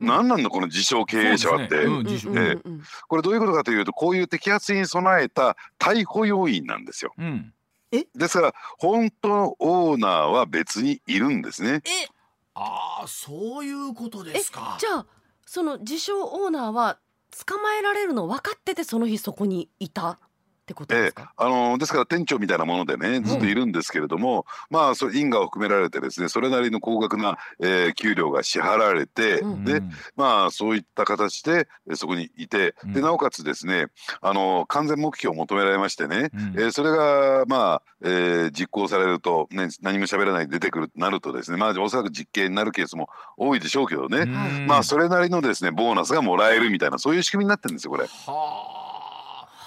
[0.00, 1.82] 何なんだこの自称経営者はって、ね。
[1.84, 2.30] うん自称。
[2.30, 2.82] うんうんうん。
[3.06, 7.12] これどういうことかというとこういう摘発に備えた逮捕要員なんですよ。
[7.18, 7.52] うん。
[7.90, 11.82] ですから本当のオーナーは別にいるんですね。
[11.84, 12.08] え？
[12.54, 14.76] ああそういうことですか。
[14.80, 15.06] じゃあ
[15.46, 16.98] その自称オーナーは
[17.46, 20.18] 捕まえられるの分かっててその日そこにいた？
[20.68, 21.08] ってことでええ。
[21.08, 29.64] すか、あのですから店長みたいなものでねずっといるんですけれども、まあそれ因果を含められてですねそれなりの高額な、えー給料が支払われて、うん。
[29.64, 29.82] で
[30.14, 32.92] まあそういった形でえーそこにいて、うん。
[32.92, 33.86] でなおかつですね
[34.20, 36.40] あの完全目標を求められましてね、うん。
[36.54, 43.08] えーそれがまあ、えー実行されると、ね、何も喋らないで出てくるとなるとですねまあおそらく実刑になるケースも
[43.38, 44.66] 多いでしょうけどね、うん。
[44.66, 48.04] まあそれなりのですねボーナスがもらえるみたいなそういう仕組みになってるんですよこれ。
[48.04, 48.08] は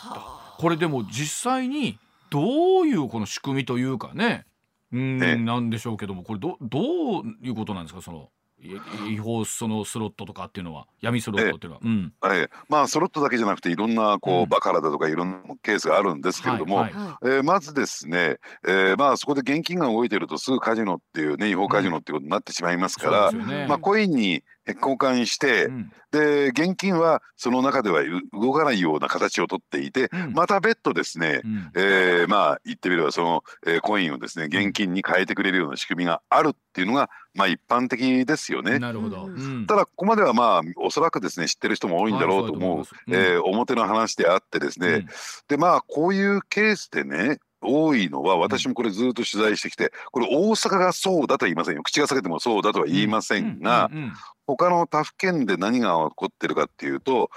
[0.03, 0.30] あ
[0.61, 1.97] これでも実際に
[2.29, 4.45] どういうこの仕組みというかね
[4.93, 8.01] うん、ええなんでしょうけどもこれどどういうことなんですか？
[8.01, 8.29] その
[8.61, 12.13] い違法そのスロットとかっていうのは闇スロットっていうのは、うん。
[12.25, 12.49] ええ。
[12.69, 14.49] まあスロットだけじゃなくていろんなこう、うん。
[14.49, 18.37] バカラだとかいろんなケースがあるんですけれども、はいはえーまずですね、
[18.67, 23.31] えーまあそこで現金が動いてるとすぐカジノっていうね違法カジノっていうことになってしまいますから、
[23.67, 24.43] まあコインに
[24.75, 25.91] 交換して、うん。
[26.11, 30.33] で現金はその中ではう動かないような形をとっていて、うん。
[30.33, 31.71] また別途ですね、うん。
[31.75, 38.79] えーまあ言ってみればその、えーコインをですね現金に変えてくれるような仕組みがあるっていうのがまあ一般的ですよね。
[38.79, 39.35] なるほど、うん。
[39.35, 39.67] うん。
[39.67, 43.33] ただここまではまあおそらくですね知ってる人も多いんだろうと思う、はいそうだと思います。
[43.33, 45.05] えー表の話であってですね、うん。
[45.47, 51.83] でまあこういうケースでね多いのは私もこれずっと取材してきてこれ大阪がそうだとは言いませんよ。
[51.83, 54.13] 口が裂けてもそうだとは言いませんが、うんうん。
[54.47, 57.29] 他の他府県で何が起こってるかっていうと、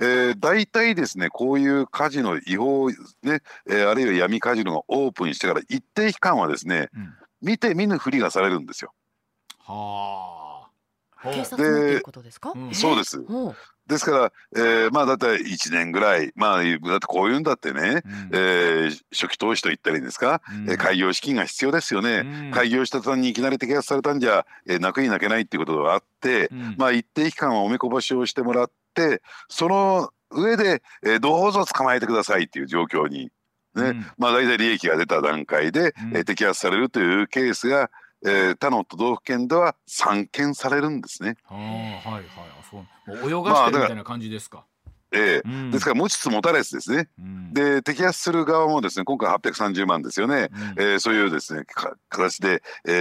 [0.00, 2.96] えー、大体ですねこういうカジノ違法ね、
[3.68, 7.14] えーあるいは闇カジノがオープンしてから一定期間はですねうん。
[7.42, 8.92] 見て見ぬふりがされるんですよ。
[9.58, 10.41] はあ
[11.22, 13.18] 警察もっていうことですか、そうです。
[13.86, 18.30] ですから、えーまあだいたい1年ぐらいまあだってこういうんだってね、うん。
[18.32, 20.70] えー初期投資と言ったらいいんですか、うん。
[20.70, 22.18] えー開業資金が必要ですよね。
[22.18, 22.50] うん。
[22.52, 26.74] 開業した途端にいきなり摘発されたんじゃ、えー泣くに泣けないっていうことがあって、うん。
[26.78, 33.30] まあ一定期間はおめこぼしをしてもらってその上で、えーどうぞ捕まえてくださいっていう状況に、ね。
[33.74, 34.06] うん。
[34.16, 36.16] まあ大体利益が出た段階で、うん。
[36.16, 37.90] えー摘発されるというケースが、
[38.24, 41.36] えー他の都道府県では散見されるんですね。
[41.44, 41.58] はあ
[42.10, 42.24] はいはい。
[42.60, 43.30] あそう。
[43.30, 44.64] 泳がしてるみたいな感じですか、
[45.10, 45.70] えーうん。
[45.72, 47.08] ですから持ちつ持たれつですね。
[47.18, 47.52] うん。
[47.52, 50.50] で摘発する側もですね今回830万ですよね。
[50.76, 50.82] うん。
[50.82, 52.92] えーそういうですねか形で、え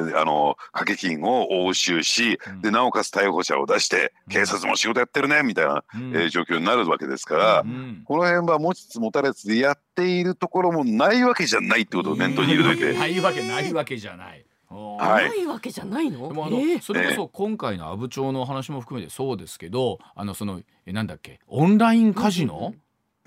[0.00, 2.62] ーあの掛け金を押収し、うん。
[2.62, 4.32] でなおかつ逮捕者を出してうん。
[4.32, 6.10] 警察も仕事やってるねみたいな、うん。
[6.14, 8.02] えー状況になるわけですから、うん。
[8.04, 12.92] この辺は持ちつ持たれつでやっているところもないわけじゃないってことを念頭に入れといて。
[12.96, 14.46] ないわけないわけじゃない。
[14.70, 15.28] ははい。
[15.28, 16.28] ないわけじゃないの？
[16.28, 16.80] でもあの、ええ。
[16.80, 21.40] それこそ今回の阿武町の話も含めてそうですけどあのそのえなんだっけ？
[21.48, 22.74] オンラインカジノ、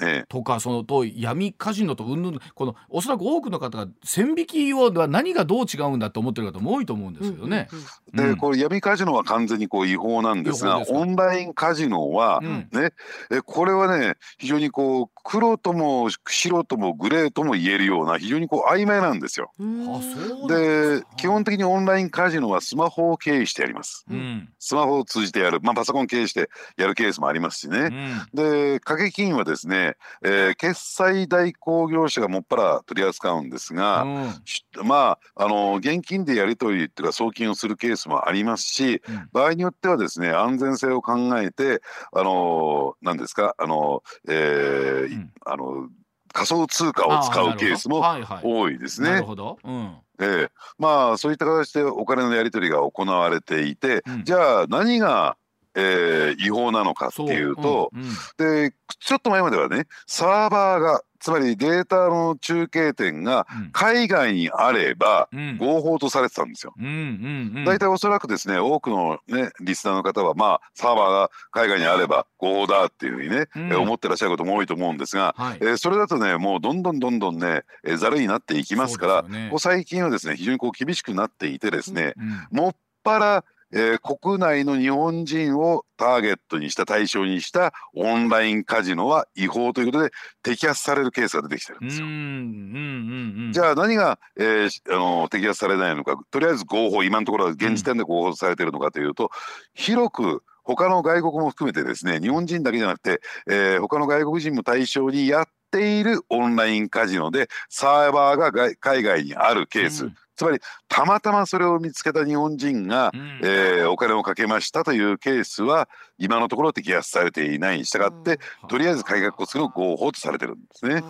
[0.01, 7.67] えとかそのと闇カジノとうんぬんこのおそらく多くの方が線引きを何がどう違うんだと思ってる方も多いと思うんですけどね。
[7.71, 7.83] うん
[8.13, 10.99] でこれ闇カジノは完全にこう違法なんですが違法ですか？
[10.99, 12.69] オンラインカジノは、うん。
[12.71, 12.91] ね
[13.31, 19.51] えこれはね非常にこう黒とも白ともグレーとも言えるような非常にこう曖昧なんですよ。
[19.57, 21.07] あそうなんでですか。
[21.17, 24.05] 基本的にオンラインカジノはスマホを経由してやります。
[24.09, 24.49] うん。
[24.59, 27.77] スマホを通じてやる、まあ、パソコン経由してやるケースもありますしね。
[27.79, 27.91] うん。
[28.33, 29.82] で掛け金はですね、
[30.23, 34.31] えー決済代行業者がもっぱら取り扱うんですが、うん。
[34.45, 39.29] しまああの現金でやり取りっていうか送金をするケースもありますし、うん。
[39.31, 41.81] 場合によってはですね安全性を考えて
[42.11, 45.31] あの何ですかあの、えーうん。
[45.45, 45.89] あの
[46.33, 48.03] 仮想通貨を使うケースも
[48.41, 49.11] 多いですね。
[49.11, 49.59] なるほど。
[49.63, 49.97] うん。
[50.19, 54.23] ええまあそういった形でお金のやり取りが行われていて、うん。
[54.23, 55.37] じゃあ何が
[55.75, 58.09] えー違法なのかっていうと、うんうん。
[58.37, 63.69] でちょっと前まではねサーバーがつまりデータの中継点がうん。
[63.71, 65.57] 海外にあればうん。
[65.57, 66.73] 合法とされてたんですよ。
[66.77, 67.65] うんうんうん。
[67.65, 73.63] 大体おそらくですね多くのねリスナーの方はまあサーバーが海外にあれば合法だっていうふうにね、うん。
[73.71, 75.57] えー思ってらっしゃることも多いと思うんですが、はい。
[75.61, 79.51] えーそれだとねもうどんどんどんどんねえーざるになっていきますからね。
[79.59, 82.13] 最近はですね非常にこう厳しくなっていてですね、
[82.51, 82.57] うん。
[82.57, 90.11] もっぱら、えー国内の日本人をターゲットにした対象にしたオンラインカジノは違法ということで
[90.43, 92.05] 摘発されるケースが出てきてるんですよ。
[92.05, 96.17] うんうんうんうんじゃあ何が、えーしあの摘発されないのか。
[96.31, 99.31] とりあえず合法今のところは現時点で合法されているのかというと、
[99.73, 113.39] 広く他の外国も含めてですね日本人だけじゃなくて、えー他の外国人も対象にやっているオンラインカジノでサーバーが外海外にあるケース、うんつまりたまたまそれを見つけた日本人が、うん。
[113.43, 117.73] えーお金をかけましたというケースは今のところ摘発されていない。
[117.77, 120.95] に従って、とりあえず海外国する合法とされてるんですね。
[120.95, 121.01] は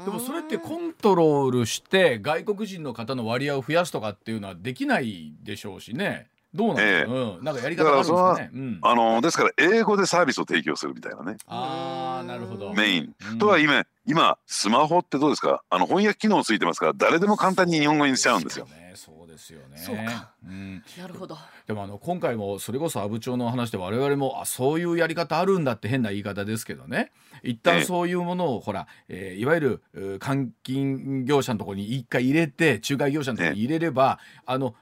[0.00, 0.04] あ。
[0.04, 11.36] でもそれってコントロールして外国人の方の割合を増やすとかっていうのはできないでしょうしねどうなんですか、えうん、なんかやり方があるんですかね、うん、あのですから英語でサービスを提供するみたいなね。
[11.46, 12.72] あーなるほど。
[12.72, 13.14] メイン。
[13.32, 13.38] うん。
[13.38, 15.62] とは今今スマホってどうですか？
[15.68, 18.64] あの翻訳機能ついてますから誰でも簡単に日本語にしちゃうんですよ。
[18.64, 19.76] ねそうですよね。
[19.76, 20.30] そうか。
[20.44, 21.36] うん、なるほど。
[21.66, 27.12] でもあの今回もそれこそ阿武町の話で我々もあそういうやり方あるんだって変な言い方ですけどね。
[27.42, 27.54] 一ええ。
[27.80, 29.82] 旦そういうものをほら、えーいわゆる
[30.18, 34.74] 換金業者のところに一回入れて仲介業者のところに入れれば、あの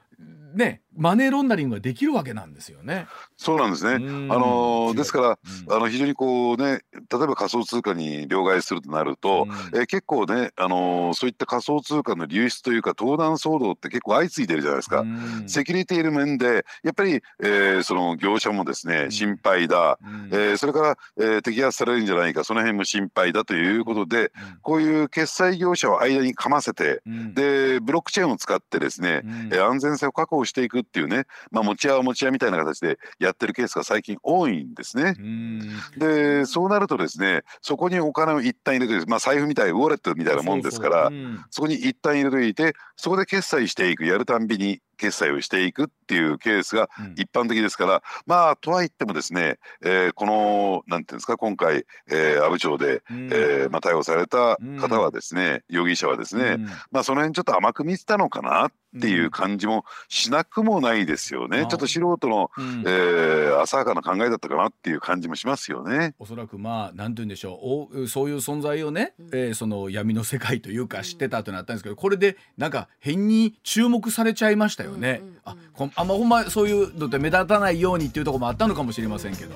[0.55, 3.07] ねマネーロンダリングができるわけなんですよね。
[3.37, 4.03] そうなんですね。
[4.05, 4.31] うん。
[4.31, 5.27] あのですから
[5.67, 5.75] うん。
[5.75, 9.79] あの非常にこうね例えば仮想通貨に両替するとなると、うん。
[9.79, 15.01] えー結構ねあのそういった仮想通貨の流出というか盗難騒動って結構相次いでるじゃないですか。
[15.01, 15.43] うん。
[15.47, 19.11] セキュリティの面でやっぱり、えーその業者もですねん。
[19.11, 20.29] 心配だ、うん。
[20.31, 24.31] えーそれから、えー摘発されるんじゃないかその辺も心配だということで
[24.61, 27.33] こういう決済業者を間にかませてうん。
[27.33, 29.31] でブロックチェーンを使ってですね、うん。
[29.51, 35.15] えー安全性を確保していくっていうね、まあ、持ち屋は持ち屋みたいな形でやってるケースが最近多いんですね。
[35.19, 35.59] うん。
[35.97, 41.11] でそうなるとですねそこにお金を一旦入れて、まあ、財布みたいウォレットみたいなもんですから
[41.49, 47.13] そこに一旦入れておいてそこで決済していくやるたんびに決済をしていくっていうケースがうん。
[47.17, 53.29] 一般的ですからまあとは言ってもですね、えーこのなんていうんですか今回、えー阿武町で、うん。
[53.31, 56.65] えーまあ、逮捕された方はですね、容疑者はですね、うん。
[56.91, 62.81] まあその辺ちょっと甘く見てたのかなっていう感じもしなくもないですよね、うんちょっと素人の、うん。
[62.81, 66.13] えー浅はかな考えだったかなっていう感じもしますよね。
[66.19, 68.03] おそらくまあなんて言うんでしょう。
[68.03, 75.21] おそういう存在をね、えーその闇の世界というか知ってたとなったんですけどこれでなんか変に注目されちゃいましたよね。
[75.21, 75.39] うんうんうん。
[75.45, 79.55] あこんあんまほんまそういうのって目立たないようにっていうところもあったのかもしれませんけど。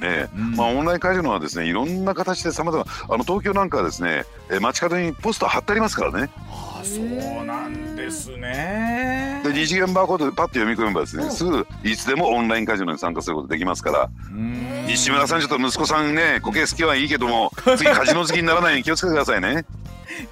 [0.00, 0.56] ねうん。
[0.56, 6.30] まあ、オンラインカジノはですねいろんな形でさまざまあの東京なんかはですね、えー街角にポスター貼ってありますからね。
[6.48, 9.40] ああそうなんですね。
[9.44, 19.64] で二次元バーコードでパッと読み込めばですね、すぐいつでもオンラインカジノに参加することできますからうん西村さんちょっと息子さんね苔好きはいいけども次カジノ好きにならないように気をつけてくださいね。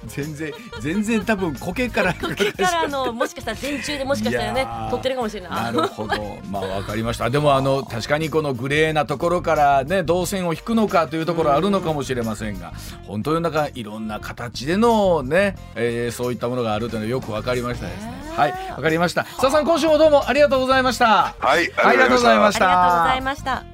[0.07, 7.29] 全然全然多分苔から 苔からのもしかしたら電柱でもしかしたらね取ってるかもしれないなるほど、まあわかりました。
[7.29, 12.73] でもあの確かにこのグレーなところからね動線を引くのかというところあるのかもしれませんが、
[13.07, 18.13] 本当になんかいろんな形でのね、えーそういったものがあるというのはよくわかりましたですね。
[18.35, 19.23] はい、わかりました。
[19.23, 21.35] 佐々さん今週もどうもありがとうございました。
[21.39, 23.72] はい、ありがとうございましありがとうございました